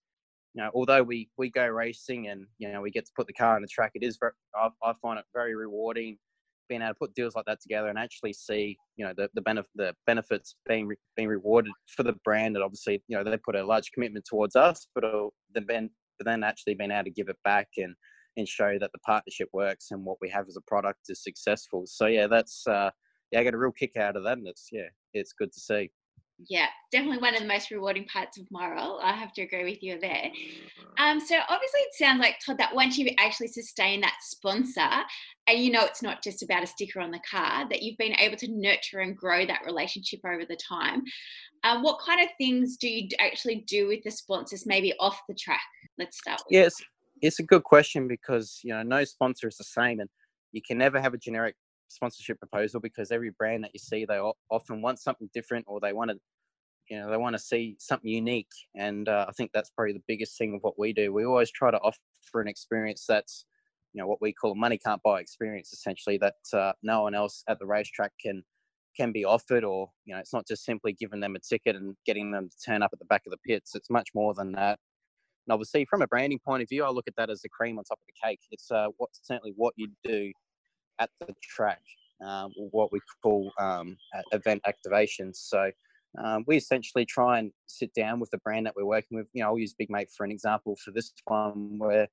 [0.53, 3.33] you know although we we go racing and you know we get to put the
[3.33, 6.17] car on the track, it is very, I, I find it very rewarding
[6.67, 9.41] being able to put deals like that together and actually see you know the the,
[9.41, 13.37] benefit the benefits being re- being rewarded for the brand and obviously you know they
[13.37, 15.03] put a large commitment towards us but
[15.53, 17.95] then but then actually being able to give it back and
[18.37, 21.83] and show that the partnership works and what we have as a product is successful
[21.85, 22.89] so yeah that's uh
[23.31, 25.59] yeah, I get a real kick out of that, and it's yeah, it's good to
[25.59, 25.91] see.
[26.49, 28.99] Yeah, definitely one of the most rewarding parts of my role.
[29.01, 30.29] I have to agree with you there.
[30.99, 34.87] Um, so obviously, it sounds like Todd that once you actually sustain that sponsor,
[35.47, 38.13] and you know it's not just about a sticker on the car, that you've been
[38.19, 41.01] able to nurture and grow that relationship over the time.
[41.63, 45.33] Um, what kind of things do you actually do with the sponsors, maybe off the
[45.35, 45.61] track?
[45.97, 46.39] Let's start.
[46.51, 46.75] yes,
[47.23, 50.09] it's a good question because you know no sponsor is the same, and
[50.51, 51.55] you can never have a generic
[51.89, 54.19] sponsorship proposal because every brand that you see they
[54.49, 56.17] often want something different or they want to
[56.89, 60.03] you know they want to see something unique and uh, i think that's probably the
[60.07, 61.13] biggest thing of what we do.
[61.13, 63.45] We always try to offer an experience that's
[63.93, 67.43] you know what we call money can't buy experience essentially that uh, no one else
[67.47, 68.43] at the racetrack can
[68.95, 71.95] can be offered or you know it's not just simply giving them a ticket and
[72.05, 73.75] getting them to turn up at the back of the pits.
[73.75, 74.79] It's much more than that.
[75.47, 77.77] And obviously from a branding point of view i look at that as the cream
[77.77, 78.41] on top of the cake.
[78.51, 80.31] It's uh, what certainly what you do
[80.99, 81.81] at the track,
[82.25, 83.97] um, what we call um,
[84.31, 85.35] event activations.
[85.35, 85.71] So
[86.23, 89.27] um, we essentially try and sit down with the brand that we're working with.
[89.33, 92.07] You know, I'll use Big Mate for an example for this one, where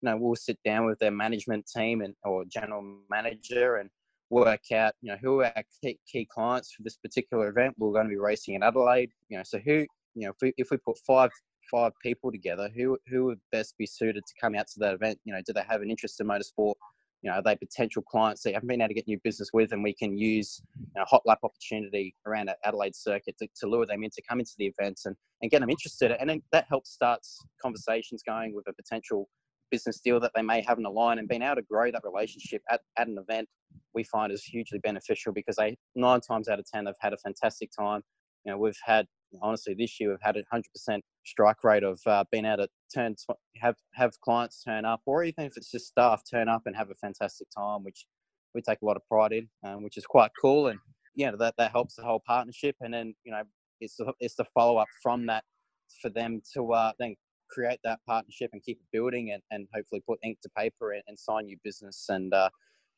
[0.00, 3.90] you know we'll sit down with their management team and or general manager and
[4.30, 7.74] work out you know who are our key, key clients for this particular event.
[7.78, 9.10] We're going to be racing in Adelaide.
[9.28, 11.30] You know, so who you know if we if we put five
[11.70, 15.18] five people together, who who would best be suited to come out to that event?
[15.24, 16.74] You know, do they have an interest in motorsport?
[17.22, 19.50] You know, are they potential clients that you haven't been able to get new business
[19.52, 23.66] with, and we can use you know, hot lap opportunity around Adelaide circuit to, to
[23.66, 26.12] lure them in to come into the events and, and get them interested.
[26.12, 29.28] And then that helps starts conversations going with a potential
[29.70, 32.02] business deal that they may have in the line and being able to grow that
[32.04, 33.48] relationship at, at an event
[33.94, 37.18] we find is hugely beneficial because they nine times out of ten they've had a
[37.18, 38.00] fantastic time
[38.44, 39.06] you know we've had
[39.42, 42.68] honestly this year we've had a hundred percent strike rate of uh, being able to
[42.94, 43.14] turn
[43.56, 46.90] have have clients turn up or even if it's just staff turn up and have
[46.90, 48.06] a fantastic time which
[48.54, 50.78] we take a lot of pride in um, which is quite cool and
[51.14, 53.42] you know that that helps the whole partnership and then you know
[53.80, 55.44] it's the, it's the follow up from that
[56.02, 57.14] for them to uh, then
[57.50, 61.02] create that partnership and keep it building and, and hopefully put ink to paper and,
[61.06, 62.48] and sign new business and uh,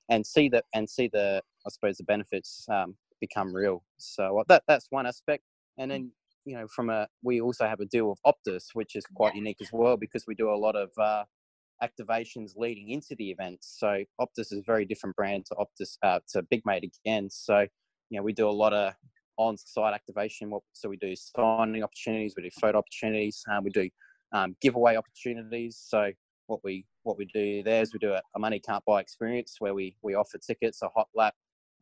[0.08, 3.82] and see that and see the I suppose the benefits um, become real.
[3.98, 5.44] So that that's one aspect.
[5.78, 6.12] And then
[6.44, 9.58] you know from a we also have a deal with Optus, which is quite unique
[9.60, 11.24] as well because we do a lot of uh,
[11.82, 13.76] activations leading into the events.
[13.78, 17.28] So Optus is a very different brand to Optus uh, to Big Mate again.
[17.30, 17.66] So
[18.10, 18.94] you know we do a lot of
[19.36, 20.52] on-site activation.
[20.72, 23.88] So we do signing opportunities, we do photo opportunities, um, we do
[24.32, 25.82] um, giveaway opportunities.
[25.82, 26.12] So
[26.46, 29.56] what we what we do there is we do a, a, money can't buy experience
[29.58, 31.34] where we we offer tickets, a hot lap,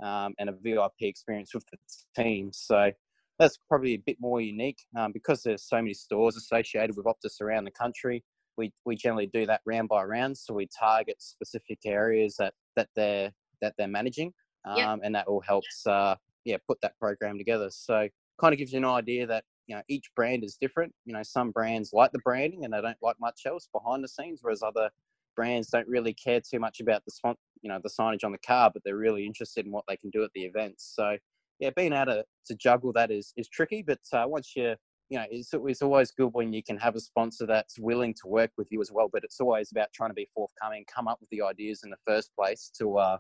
[0.03, 2.51] um, and a VIP experience with the team.
[2.53, 2.92] So
[3.38, 7.40] that's probably a bit more unique um, because there's so many stores associated with Optus
[7.40, 8.24] around the country.
[8.57, 12.88] We, we generally do that round by round, so we target specific areas that, that
[12.96, 14.33] they're that they're managing,
[14.64, 14.98] um, yep.
[15.03, 17.68] and that all helps uh, yeah put that program together.
[17.70, 18.09] So
[18.40, 21.22] kind of gives you an idea that you know each brand is different you know
[21.22, 24.62] some brands like the branding and they don't like much else behind the scenes whereas
[24.62, 24.90] other
[25.37, 28.70] brands don't really care too much about the you know the signage on the car
[28.72, 31.16] but they're really interested in what they can do at the events so
[31.59, 34.75] yeah being able to, to juggle that is is tricky but uh, once you
[35.09, 38.27] you know it's, it's always good when you can have a sponsor that's willing to
[38.27, 41.18] work with you as well but it's always about trying to be forthcoming come up
[41.21, 43.18] with the ideas in the first place to uh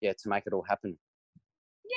[0.00, 0.96] yeah to make it all happen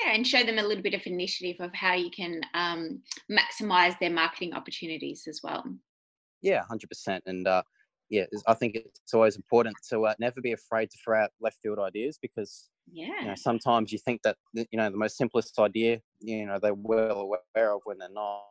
[0.04, 3.98] yeah, and show them a little bit of initiative of how you can um, maximize
[4.00, 5.64] their marketing opportunities as well.
[6.42, 7.24] Yeah, hundred percent.
[7.26, 7.64] And uh,
[8.10, 11.58] yeah, I think it's always important to uh, never be afraid to throw out left
[11.62, 15.58] field ideas because yeah, you know, sometimes you think that you know the most simplest
[15.60, 17.22] idea, you know, they're well
[17.56, 18.44] aware of when they're not.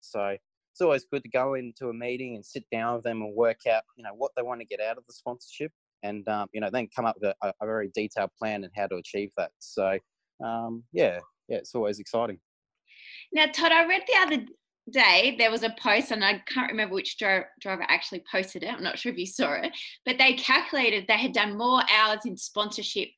[0.00, 0.36] So
[0.78, 3.66] it's always good to go into a meeting and sit down with them and work
[3.70, 6.60] out, you know, what they want to get out of the sponsorship, and um, you
[6.60, 9.50] know, then come up with a, a very detailed plan and how to achieve that.
[9.58, 9.98] So
[10.44, 12.38] um, yeah, yeah, it's always exciting.
[13.32, 14.46] Now, Todd, I read the other
[14.90, 18.72] day there was a post, and I can't remember which driver actually posted it.
[18.72, 19.72] I'm not sure if you saw it,
[20.04, 23.08] but they calculated they had done more hours in sponsorship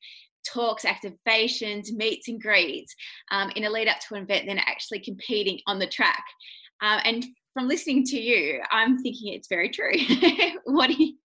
[0.45, 2.93] talks, activations, meets and greets
[3.31, 6.23] um, in a lead up to an event than actually competing on the track.
[6.81, 9.93] Um, and from listening to you, I'm thinking it's very true.
[10.65, 11.15] what do you?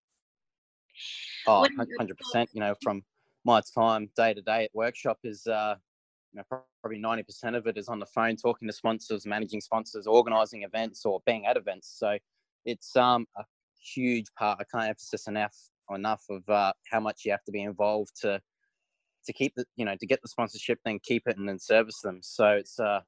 [1.47, 1.67] Oh,
[2.01, 2.49] 100%.
[2.53, 3.03] You know, from
[3.45, 5.77] my time day to day at workshop is uh,
[6.33, 10.07] you know, probably 90% of it is on the phone talking to sponsors, managing sponsors,
[10.07, 11.95] organizing events or being at events.
[11.99, 12.19] So
[12.65, 13.45] it's um, a
[13.95, 14.59] huge part.
[14.61, 15.57] I can't emphasize enough
[15.95, 18.41] enough of uh, how much you have to be involved to
[19.27, 22.01] to keep the you know to get the sponsorship, then keep it and then service
[22.03, 22.21] them.
[22.23, 23.01] So it's uh,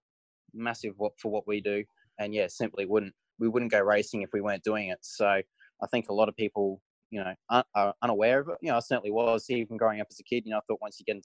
[0.55, 1.85] massive what for what we do.
[2.19, 4.99] And yeah, simply wouldn't we wouldn't go racing if we weren't doing it.
[5.03, 8.59] So I think a lot of people you know, are unaware of it.
[8.61, 10.45] You know, I certainly was even growing up as a kid.
[10.45, 11.17] You know, I thought once you get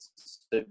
[0.52, 0.66] into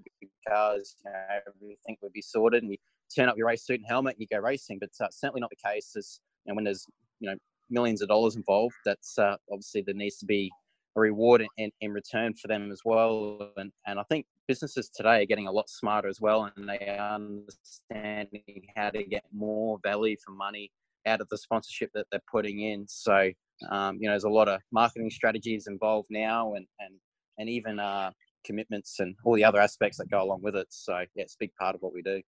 [0.48, 2.78] cars, you know, everything would be sorted, and you
[3.16, 4.80] turn up your race suit and helmet, and you go racing.
[4.80, 5.94] But uh, certainly not the case.
[5.96, 6.86] As you know, when there's
[7.20, 7.38] you know
[7.70, 10.52] millions of dollars involved, that's uh, obviously there needs to be
[10.96, 13.52] a reward in, in return for them as well.
[13.58, 16.96] And and I think businesses today are getting a lot smarter as well, and they
[16.98, 20.72] are understanding how to get more value for money
[21.06, 22.86] out of the sponsorship that they're putting in.
[22.88, 23.32] So
[23.70, 26.96] um, you know, there's a lot of marketing strategies involved now, and and
[27.38, 28.12] and even uh,
[28.46, 30.68] commitments and all the other aspects that go along with it.
[30.70, 32.22] So yeah, it's a big part of what we do.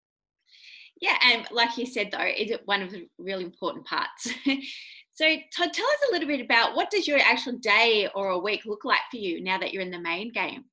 [1.01, 4.33] Yeah, and like you said, though, is it one of the really important parts?
[5.15, 5.25] so,
[5.57, 8.63] Todd, tell us a little bit about what does your actual day or a week
[8.67, 10.65] look like for you now that you're in the main game?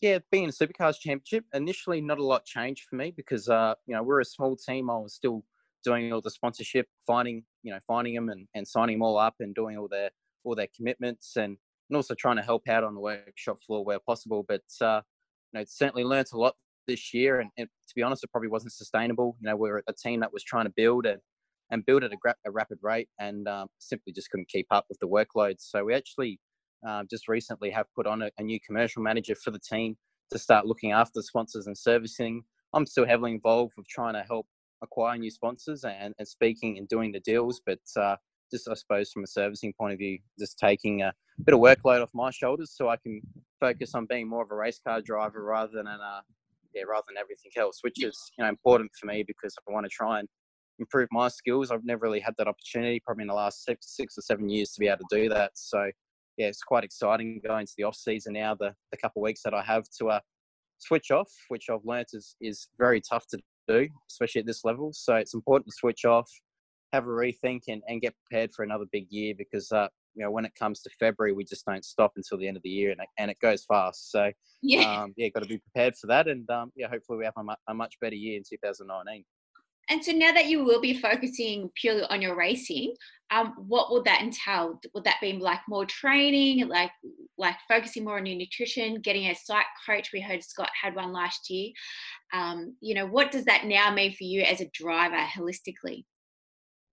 [0.00, 3.94] Yeah, being a Supercars Championship, initially not a lot changed for me because uh, you
[3.94, 4.88] know we're a small team.
[4.90, 5.44] I was still
[5.84, 9.34] doing all the sponsorship, finding you know finding them and, and signing them all up
[9.40, 10.10] and doing all their
[10.42, 11.56] all their commitments and
[11.90, 14.44] and also trying to help out on the workshop floor where possible.
[14.48, 15.02] But uh,
[15.52, 16.54] you know, certainly learnt a lot
[16.86, 19.36] this year, and, and, to be honest, it probably wasn't sustainable.
[19.40, 21.20] You know, we are a team that was trying to build and
[21.74, 24.86] and build at a, gra- a rapid rate, and um, simply just couldn't keep up
[24.88, 25.56] with the workload.
[25.58, 26.38] So we actually
[26.86, 29.96] um, just recently have put on a, a, new commercial manager for the team
[30.30, 32.42] to start looking after sponsors and servicing.
[32.72, 34.46] I'm still heavily involved with trying to help
[34.82, 38.16] acquire new sponsors and, and speaking and doing the deals, but uh,
[38.52, 41.12] just I suppose from a servicing point of view, just taking a
[41.44, 43.20] bit of workload off my shoulders so I can
[43.58, 46.20] focus on being more of a race car driver rather than a uh,
[46.74, 49.86] yeah rather than everything else, which is you know important for me because I want
[49.86, 50.28] to try and
[50.78, 51.70] improve my skills.
[51.70, 54.72] I've never really had that opportunity, probably in the last six six or seven years,
[54.72, 55.52] to be able to do that.
[55.54, 55.90] So
[56.36, 58.54] yeah, it's quite exciting going to the off season now.
[58.54, 60.20] The the couple of weeks that I have to uh,
[60.78, 64.92] switch off, which I've learnt is is very tough to do, especially at this level.
[64.92, 66.30] So it's important to switch off,
[66.92, 70.30] have a rethink, and, and get prepared for another big year because uh, you know
[70.30, 72.90] when it comes to February, we just don't stop until the end of the year,
[72.90, 74.10] and it, and it goes fast.
[74.10, 74.30] So
[74.62, 77.34] yeah, um, yeah, got to be prepared for that, and um, yeah, hopefully we have
[77.36, 79.24] a, a much better year in 2019.
[79.88, 82.94] And so now that you will be focusing purely on your racing,
[83.30, 84.80] um, what would that entail?
[84.94, 86.90] Would that be like more training, like
[87.36, 90.10] like focusing more on your nutrition, getting a psych coach?
[90.12, 91.70] We heard Scott had one last year.
[92.32, 96.04] Um, you know, what does that now mean for you as a driver holistically?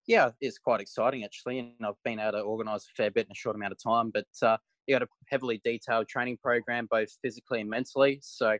[0.07, 3.31] Yeah, it's quite exciting actually, and I've been able to organise a fair bit in
[3.31, 4.11] a short amount of time.
[4.11, 8.19] But uh, you got a heavily detailed training program, both physically and mentally.
[8.21, 8.57] So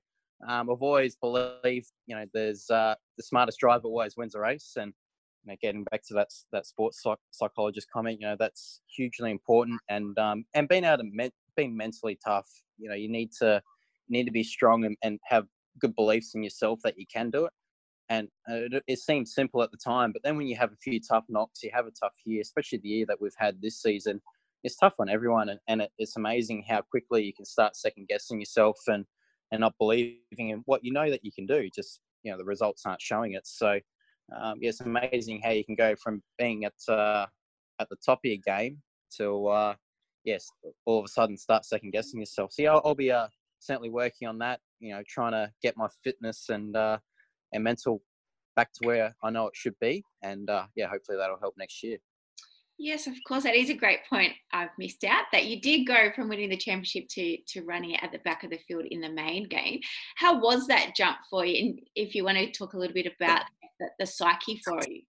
[0.48, 4.74] um, I've always believed, you know, there's uh, the smartest driver always wins a race,
[4.76, 4.94] and
[5.44, 9.32] you know, getting back to that that sports psych- psychologist comment, you know, that's hugely
[9.32, 13.32] important, and um, and being able to me- being mentally tough, you know, you need
[13.40, 13.62] to
[14.10, 15.46] need to be strong and, and have
[15.80, 17.54] good beliefs in yourself that you can do it.
[18.10, 20.78] And uh, it, it seems simple at the time, but then when you have a
[20.84, 23.82] few tough knocks, you have a tough year, especially the year that we've had this
[23.82, 24.22] season.
[24.64, 28.08] It's tough on everyone, and, and it, it's amazing how quickly you can start second
[28.10, 29.06] guessing yourself and
[29.52, 31.70] and not believing in what you know that you can do.
[31.74, 33.46] Just you know the results aren't showing it.
[33.46, 33.80] So
[34.40, 37.26] um, yeah, it's amazing how you can go from being at uh,
[37.80, 38.82] at the top of your game
[39.18, 39.76] to uh,
[40.24, 40.50] yes,
[40.86, 42.54] all of a sudden start second guessing yourself.
[42.54, 43.28] So I'll, I'll be uh,
[43.60, 44.60] certainly working on that.
[44.80, 46.98] You know, trying to get my fitness and uh,
[47.54, 48.02] and mental
[48.56, 51.84] back to where I know it should be, and uh, yeah, hopefully that'll help next
[51.84, 51.98] year.
[52.84, 53.44] Yes, of course.
[53.44, 54.34] That is a great point.
[54.52, 58.12] I've missed out that you did go from winning the championship to to running at
[58.12, 59.80] the back of the field in the main game.
[60.16, 61.60] How was that jump for you?
[61.60, 63.44] And if you want to talk a little bit about
[63.80, 65.04] the, the psyche for you.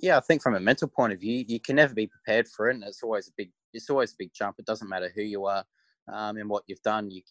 [0.00, 2.68] Yeah, I think from a mental point of view, you can never be prepared for
[2.68, 4.56] it, and it's always a big it's always a big jump.
[4.58, 5.64] It doesn't matter who you are
[6.12, 7.08] um, and what you've done.
[7.08, 7.22] You,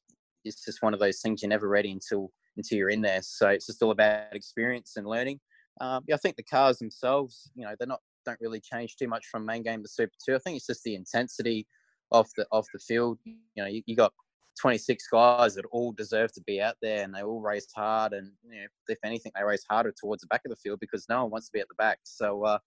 [0.45, 3.21] it's just one of those things you're never ready until until you're in there.
[3.23, 5.41] So it's just all about experience and learning.
[5.81, 9.07] Um, yeah, I think the cars themselves, you know, they're not don't really change too
[9.07, 10.35] much from main game to Super Two.
[10.35, 11.67] I think it's just the intensity
[12.11, 13.17] of the of the field.
[13.25, 14.13] You know, you, you got
[14.59, 18.13] 26 guys that all deserve to be out there, and they all race hard.
[18.13, 21.05] And you know, if anything, they race harder towards the back of the field because
[21.09, 21.99] no one wants to be at the back.
[22.03, 22.59] So uh,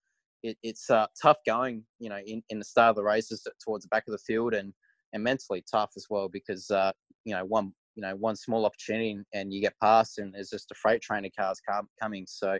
[0.43, 1.85] it, it's uh, tough going.
[1.99, 4.55] You know, in, in the start of the races towards the back of the field,
[4.55, 4.73] and
[5.13, 6.93] and mentally tough as well because uh,
[7.25, 10.71] you know one you know one small opportunity and you get past, and there's just
[10.71, 11.61] a freight train of cars
[12.01, 12.25] coming.
[12.29, 12.59] So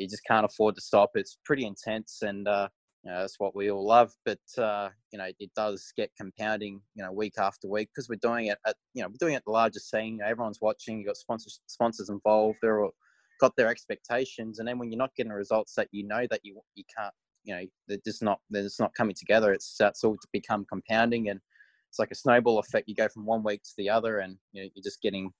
[0.00, 1.10] you just can't afford to stop.
[1.14, 2.68] It's pretty intense, and uh,
[3.04, 4.12] you know, that's what we all love.
[4.24, 8.16] But uh, you know, it does get compounding, you know, week after week because we're
[8.16, 10.20] doing it at, you know, we're doing it the largest scene.
[10.24, 10.98] everyone's watching.
[10.98, 12.58] You got sponsors, sponsors involved.
[12.62, 12.94] They're all
[13.40, 16.40] got their expectations, and then when you're not getting the results that you know that
[16.42, 19.52] you you can't, you know, they're just not they're just not coming together.
[19.52, 21.40] It's starts all to become compounding, and
[21.88, 22.88] it's like a snowball effect.
[22.88, 25.30] You go from one week to the other, and you know, you're just getting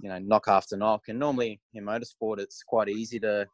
[0.00, 1.02] you know knock after knock.
[1.08, 3.46] And normally in motorsport, it's quite easy to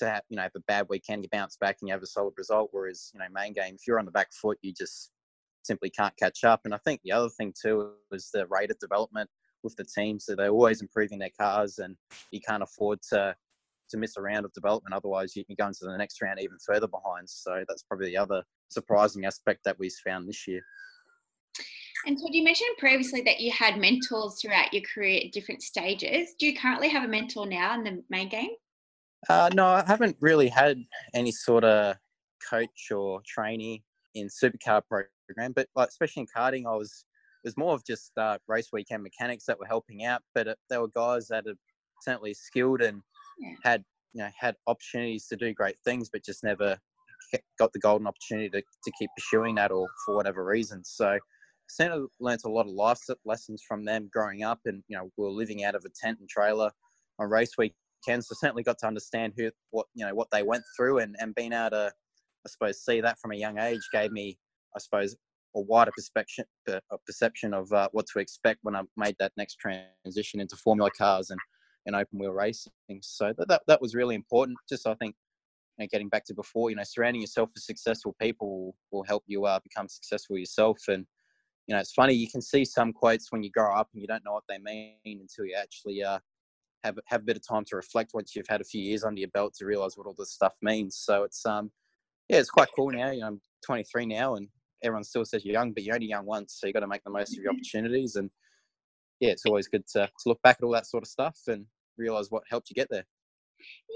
[0.00, 2.06] to have, you know, have a bad weekend, you bounce back and you have a
[2.06, 2.70] solid result.
[2.72, 5.12] Whereas, you know, main game, if you're on the back foot, you just
[5.62, 6.62] simply can't catch up.
[6.64, 9.30] And I think the other thing too is the rate of development
[9.62, 10.18] with the team.
[10.18, 11.96] So they're always improving their cars and
[12.30, 13.34] you can't afford to
[13.90, 14.94] to miss a round of development.
[14.94, 17.28] Otherwise, you can go into the next round even further behind.
[17.28, 20.62] So that's probably the other surprising aspect that we've found this year.
[22.06, 26.34] And so you mentioned previously that you had mentors throughout your career at different stages.
[26.38, 28.50] Do you currently have a mentor now in the main game?
[29.28, 30.82] Uh, no, I haven't really had
[31.14, 31.96] any sort of
[32.48, 33.82] coach or trainee
[34.14, 37.04] in supercar program, but like especially in karting, I was
[37.44, 40.22] it was more of just uh, race weekend mechanics that were helping out.
[40.34, 41.54] But it, there were guys that are
[42.02, 43.02] certainly skilled and
[43.38, 43.54] yeah.
[43.62, 46.78] had you know had opportunities to do great things, but just never
[47.58, 50.82] got the golden opportunity to, to keep pursuing that or for whatever reason.
[50.84, 51.18] So
[51.68, 55.24] certainly learned a lot of life lessons from them growing up, and you know we
[55.24, 56.70] were living out of a tent and trailer
[57.18, 58.22] on race week can.
[58.22, 61.34] So certainly got to understand who, what you know, what they went through, and and
[61.34, 61.92] being able to,
[62.46, 64.38] I suppose, see that from a young age gave me,
[64.76, 65.16] I suppose,
[65.54, 69.56] a wider perspective, a perception of uh, what to expect when I made that next
[69.56, 71.40] transition into Formula cars and
[71.86, 72.72] and open wheel racing.
[73.02, 74.58] So that that, that was really important.
[74.68, 75.14] Just I think.
[75.78, 79.24] You know, getting back to before, you know, surrounding yourself with successful people will help
[79.26, 80.78] you uh, become successful yourself.
[80.88, 81.06] And
[81.66, 84.08] you know, it's funny you can see some quotes when you grow up and you
[84.08, 86.18] don't know what they mean until you actually uh,
[86.84, 89.20] have have a bit of time to reflect once you've had a few years under
[89.20, 90.96] your belt to realize what all this stuff means.
[90.96, 91.70] So it's um
[92.28, 93.10] yeah, it's quite cool now.
[93.10, 94.48] You know, I'm 23 now, and
[94.82, 97.02] everyone still says you're young, but you're only young once, so you got to make
[97.04, 98.16] the most of your opportunities.
[98.16, 98.30] And
[99.18, 101.66] yeah, it's always good to, to look back at all that sort of stuff and
[101.98, 103.04] realize what helped you get there.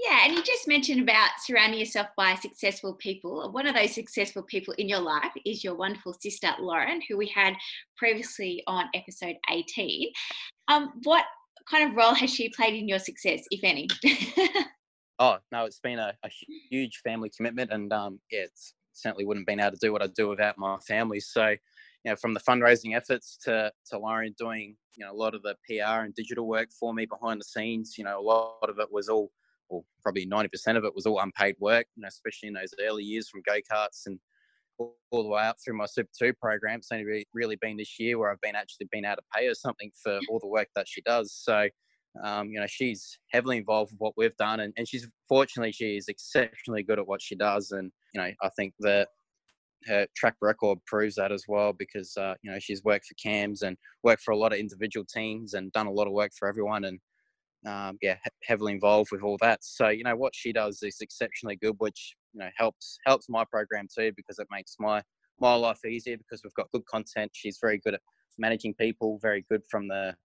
[0.03, 3.49] Yeah, and you just mentioned about surrounding yourself by successful people.
[3.51, 7.27] One of those successful people in your life is your wonderful sister Lauren, who we
[7.27, 7.55] had
[7.97, 10.11] previously on episode 18.
[10.67, 11.25] Um, what
[11.69, 13.87] kind of role has she played in your success, if any?
[15.19, 16.29] oh no, it's been a, a
[16.69, 20.01] huge family commitment, and um, yeah, it's certainly wouldn't have been able to do what
[20.01, 21.19] I do without my family.
[21.19, 21.57] So, you
[22.05, 25.55] know, from the fundraising efforts to to Lauren doing, you know, a lot of the
[25.67, 28.91] PR and digital work for me behind the scenes, you know, a lot of it
[28.91, 29.31] was all,
[29.69, 33.03] or probably 90% of it was all unpaid work, you know, especially in those early
[33.03, 34.19] years from go-karts and
[34.77, 36.79] all, all the way up through my Super 2 program.
[36.79, 39.47] It's only really, really been this year where I've been actually been able to pay
[39.47, 41.33] her something for all the work that she does.
[41.33, 41.67] So,
[42.23, 45.97] um, you know, she's heavily involved with what we've done, and, and she's fortunately she
[45.97, 49.09] is exceptionally good at what she does, and you know, I think that
[49.87, 53.61] her track record proves that as well because uh, you know she's worked for CAMS
[53.61, 56.47] and worked for a lot of individual teams and done a lot of work for
[56.47, 56.99] everyone, and
[57.67, 59.59] um, yeah, heavily involved with all that.
[59.63, 63.45] So you know what she does is exceptionally good, which you know helps helps my
[63.45, 65.01] program too because it makes my
[65.39, 67.31] my life easier because we've got good content.
[67.33, 68.01] She's very good at
[68.37, 70.15] managing people, very good from the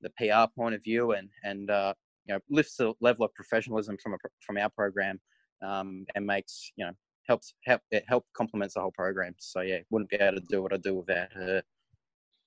[0.00, 1.92] the PR point of view and and uh,
[2.26, 5.20] you know lifts the level of professionalism from a, from our program
[5.62, 6.92] um, and makes you know
[7.26, 9.34] helps help it help complements the whole program.
[9.38, 11.62] So yeah, wouldn't be able to do what I do without her.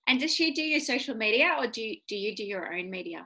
[0.08, 2.90] And does she do your social media, or do you, do you do your own
[2.90, 3.26] media,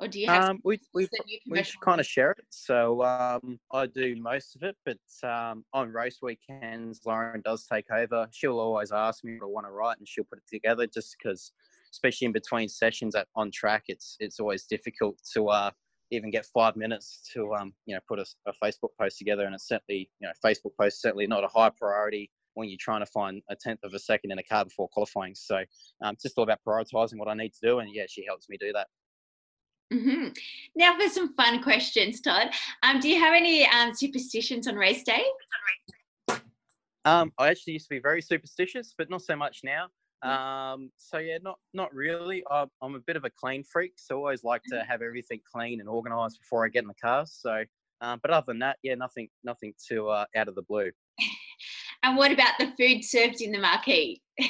[0.00, 0.50] or do you have?
[0.50, 1.08] Um, we we
[1.48, 2.44] we kind of share it.
[2.50, 7.90] So um, I do most of it, but um, on race weekends, Lauren does take
[7.90, 8.28] over.
[8.30, 11.16] She'll always ask me what I want to write, and she'll put it together just
[11.18, 11.52] because
[11.92, 15.70] especially in between sessions at on track, it's it's always difficult to uh,
[16.10, 19.54] even get five minutes to um, you know put a, a, Facebook post together, and
[19.54, 23.06] it's certainly you know Facebook post certainly not a high priority when you're trying to
[23.06, 25.34] find a tenth of a second in a car before qualifying.
[25.34, 25.58] So
[26.02, 28.48] um, it's just all about prioritizing what I need to do, and yeah, she helps
[28.48, 28.86] me do that.
[29.92, 30.28] Mm-hmm.
[30.76, 32.50] Now for some fun questions, Todd.
[32.82, 35.24] Um, do you have any um, superstitions on race day?
[37.04, 39.88] Um, I actually used to be very superstitious, but not so much now.
[40.22, 42.42] Um, so yeah, not not really.
[42.50, 44.90] I'm, I'm a bit of a clean freak, so I always like to mm-hmm.
[44.90, 47.24] have everything clean and organized before I get in the car.
[47.26, 47.64] So,
[48.00, 50.90] um, but other than that, yeah, nothing nothing too uh, out of the blue.
[52.02, 54.20] and what about the food served in the marquee?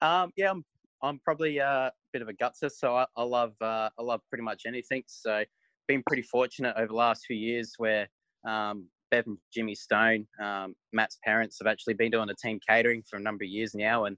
[0.00, 0.64] um, yeah, I'm
[1.02, 4.44] I'm probably a bit of a gutser, so I, I love uh, I love pretty
[4.44, 5.02] much anything.
[5.06, 5.44] So,
[5.88, 8.08] been pretty fortunate over the last few years where
[8.46, 13.02] um, Bev and Jimmy Stone, um, Matt's parents, have actually been doing a team catering
[13.08, 14.16] for a number of years now, and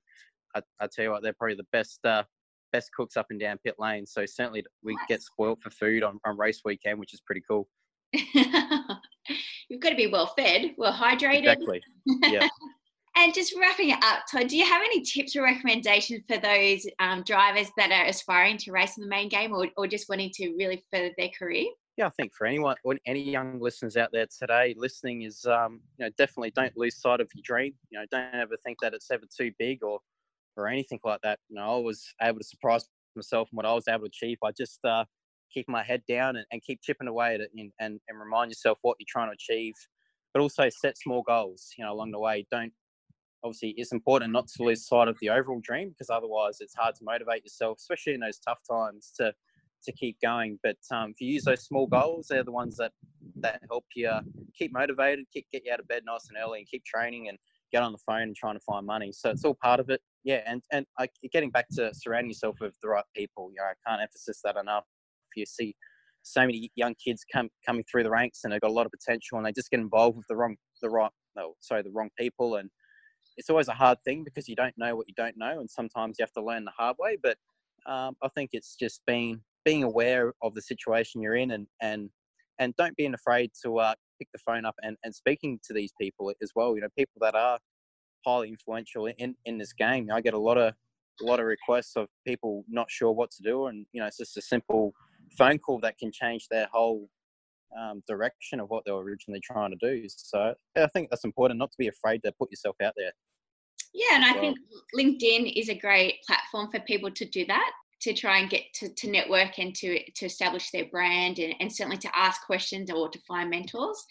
[0.55, 2.25] I, I tell you what, they're probably the best uh,
[2.73, 4.07] best cooks up and down pit lane.
[4.07, 7.69] So certainly we get spoilt for food on, on race weekend, which is pretty cool.
[8.13, 11.41] You've got to be well fed, well hydrated.
[11.41, 11.81] Exactly.
[12.25, 12.49] Yeah.
[13.17, 16.87] and just wrapping it up, Todd, do you have any tips or recommendations for those
[16.99, 20.31] um, drivers that are aspiring to race in the main game or, or just wanting
[20.35, 21.67] to really further their career?
[21.97, 26.07] yeah, I think for anyone, any young listeners out there today listening is, um, you
[26.07, 27.75] know, definitely don't lose sight of your dream.
[27.91, 30.01] You know, don't ever think that it's ever too big or,
[30.57, 31.39] or anything like that.
[31.49, 34.39] You know, I was able to surprise myself and what I was able to achieve
[34.41, 35.05] by just uh,
[35.53, 38.51] keep my head down and, and keep chipping away at it and, and, and remind
[38.51, 39.75] yourself what you're trying to achieve,
[40.33, 42.47] but also set small goals, you know, along the way.
[42.51, 42.73] Don't,
[43.45, 46.95] obviously, it's important not to lose sight of the overall dream because otherwise it's hard
[46.97, 49.33] to motivate yourself, especially in those tough times to,
[49.85, 50.59] to keep going.
[50.63, 52.93] But um, if you use those small goals, they're the ones that
[53.37, 54.11] that help you
[54.57, 57.39] keep motivated, keep get you out of bed nice and early, and keep training and
[57.73, 59.13] get on the phone and trying to find money.
[59.13, 60.01] So it's all part of it.
[60.25, 63.51] Yeah, and and uh, getting back to surrounding yourself with the right people.
[63.51, 64.85] You know, I can't emphasize that enough.
[65.31, 65.75] If you see
[66.23, 68.93] so many young kids come coming through the ranks and they've got a lot of
[68.93, 72.09] potential and they just get involved with the wrong the right no sorry the wrong
[72.17, 72.71] people and
[73.43, 76.17] it's always a hard thing because you don't know what you don't know and sometimes
[76.17, 77.37] you have to learn the hard way but
[77.87, 82.09] um, I think it's just been being aware of the situation you're in and and
[82.61, 85.93] and don't be afraid to uh, pick the phone up and, and speaking to these
[86.01, 86.77] people as well.
[86.77, 87.59] You know, people that are
[88.25, 90.09] highly influential in, in this game.
[90.13, 90.75] I get a lot of
[91.21, 94.19] a lot of requests of people not sure what to do, and you know, it's
[94.19, 94.93] just a simple
[95.37, 97.09] phone call that can change their whole
[97.79, 100.05] um, direction of what they were originally trying to do.
[100.09, 103.13] So I think that's important, not to be afraid to put yourself out there.
[103.95, 104.59] Yeah, and I think
[104.99, 107.73] LinkedIn is a great platform for people to do that
[108.03, 111.73] to try and get to, to network and to, to establish their brand and, and
[111.73, 114.05] certainly to ask questions or to find mentors.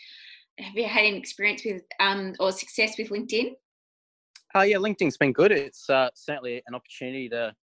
[0.59, 3.51] Have you had any experience with um, or success with LinkedIn?
[4.55, 5.51] Uh, yeah, LinkedIn's been good.
[5.51, 7.53] It's uh, certainly an opportunity to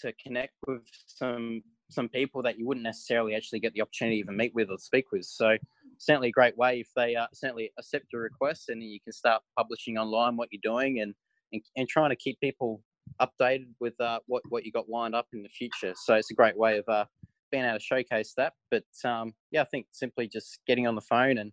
[0.00, 4.20] to connect with some some people that you wouldn't necessarily actually get the opportunity to
[4.20, 5.24] even meet with or speak with.
[5.24, 5.56] So
[5.98, 9.42] certainly a great way if they uh, certainly accept your request and you can start
[9.56, 11.14] publishing online what you're doing and,
[11.52, 12.82] and, and trying to keep people
[13.20, 15.92] updated with uh, what, what you got lined up in the future.
[15.96, 17.04] So it's a great way of uh,
[17.50, 18.54] being able to showcase that.
[18.70, 21.52] But um, yeah, I think simply just getting on the phone and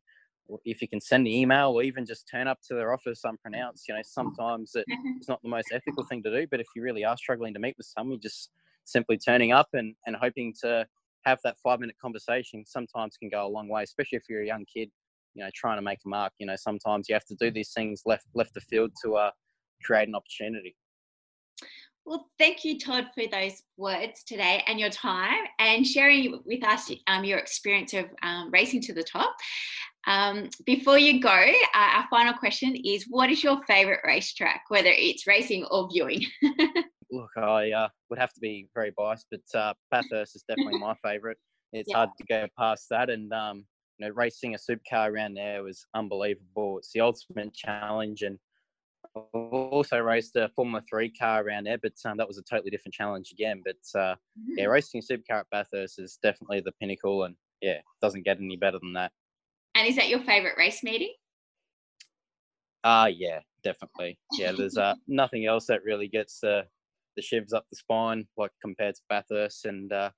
[0.65, 3.87] if you can send an email or even just turn up to their office unpronounced,
[3.87, 6.47] you know, sometimes it's not the most ethical thing to do.
[6.49, 8.51] But if you really are struggling to meet with someone, just
[8.85, 10.87] simply turning up and, and hoping to
[11.25, 14.47] have that five minute conversation sometimes can go a long way, especially if you're a
[14.47, 14.89] young kid,
[15.33, 16.31] you know, trying to make a mark.
[16.39, 19.31] You know, sometimes you have to do these things left left the field to uh,
[19.83, 20.75] create an opportunity.
[22.07, 26.89] Well, thank you, Todd, for those words today and your time and sharing with us
[27.07, 29.35] um, your experience of um, racing to the top.
[30.07, 34.89] Um, before you go, uh, our final question is what is your favorite racetrack, whether
[34.89, 36.23] it's racing or viewing?
[37.11, 40.95] Look, I uh, would have to be very biased, but uh, Bathurst is definitely my
[41.03, 41.37] favorite.
[41.73, 41.97] It's yeah.
[41.97, 43.09] hard to go past that.
[43.09, 43.65] And, um,
[43.97, 46.77] you know, racing a supercar around there was unbelievable.
[46.77, 48.21] It's the ultimate challenge.
[48.21, 48.39] And
[49.33, 52.93] also raced a Formula Three car around there, but um, that was a totally different
[52.93, 53.61] challenge again.
[53.63, 54.53] But uh, mm-hmm.
[54.57, 58.37] yeah, racing a supercar at Bathurst is definitely the pinnacle, and yeah, it doesn't get
[58.39, 59.11] any better than that.
[59.75, 61.13] And is that your favorite race meeting?
[62.83, 64.17] Uh yeah, definitely.
[64.33, 66.65] Yeah, there's uh, nothing else that really gets the
[67.15, 69.65] the shivs up the spine like compared to Bathurst.
[69.65, 70.11] And uh,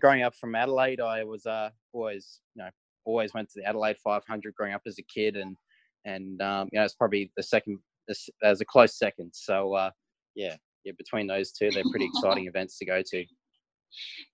[0.00, 2.70] growing up from Adelaide, I was uh, always you know
[3.04, 5.56] always went to the Adelaide 500 growing up as a kid, and
[6.04, 7.78] and um, you know it's probably the second
[8.42, 9.30] as a close second.
[9.34, 9.90] So uh,
[10.34, 13.24] yeah, yeah, between those two, they're pretty exciting events to go to.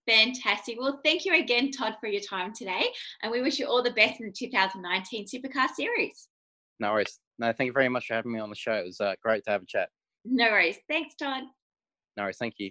[0.08, 0.76] Fantastic.
[0.78, 2.86] Well, thank you again, Todd, for your time today.
[3.22, 6.28] And we wish you all the best in the 2019 Supercar Series.
[6.80, 7.18] No worries.
[7.38, 8.74] No, thank you very much for having me on the show.
[8.74, 9.88] It was uh, great to have a chat.
[10.24, 10.78] No worries.
[10.88, 11.44] Thanks, Todd.
[12.16, 12.38] No worries.
[12.38, 12.70] Thank you.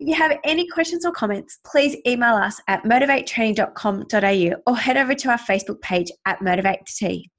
[0.00, 5.14] If you have any questions or comments, please email us at motivatetraining.com.au or head over
[5.14, 6.86] to our Facebook page at Motivate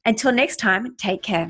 [0.05, 1.47] Until next time, take care.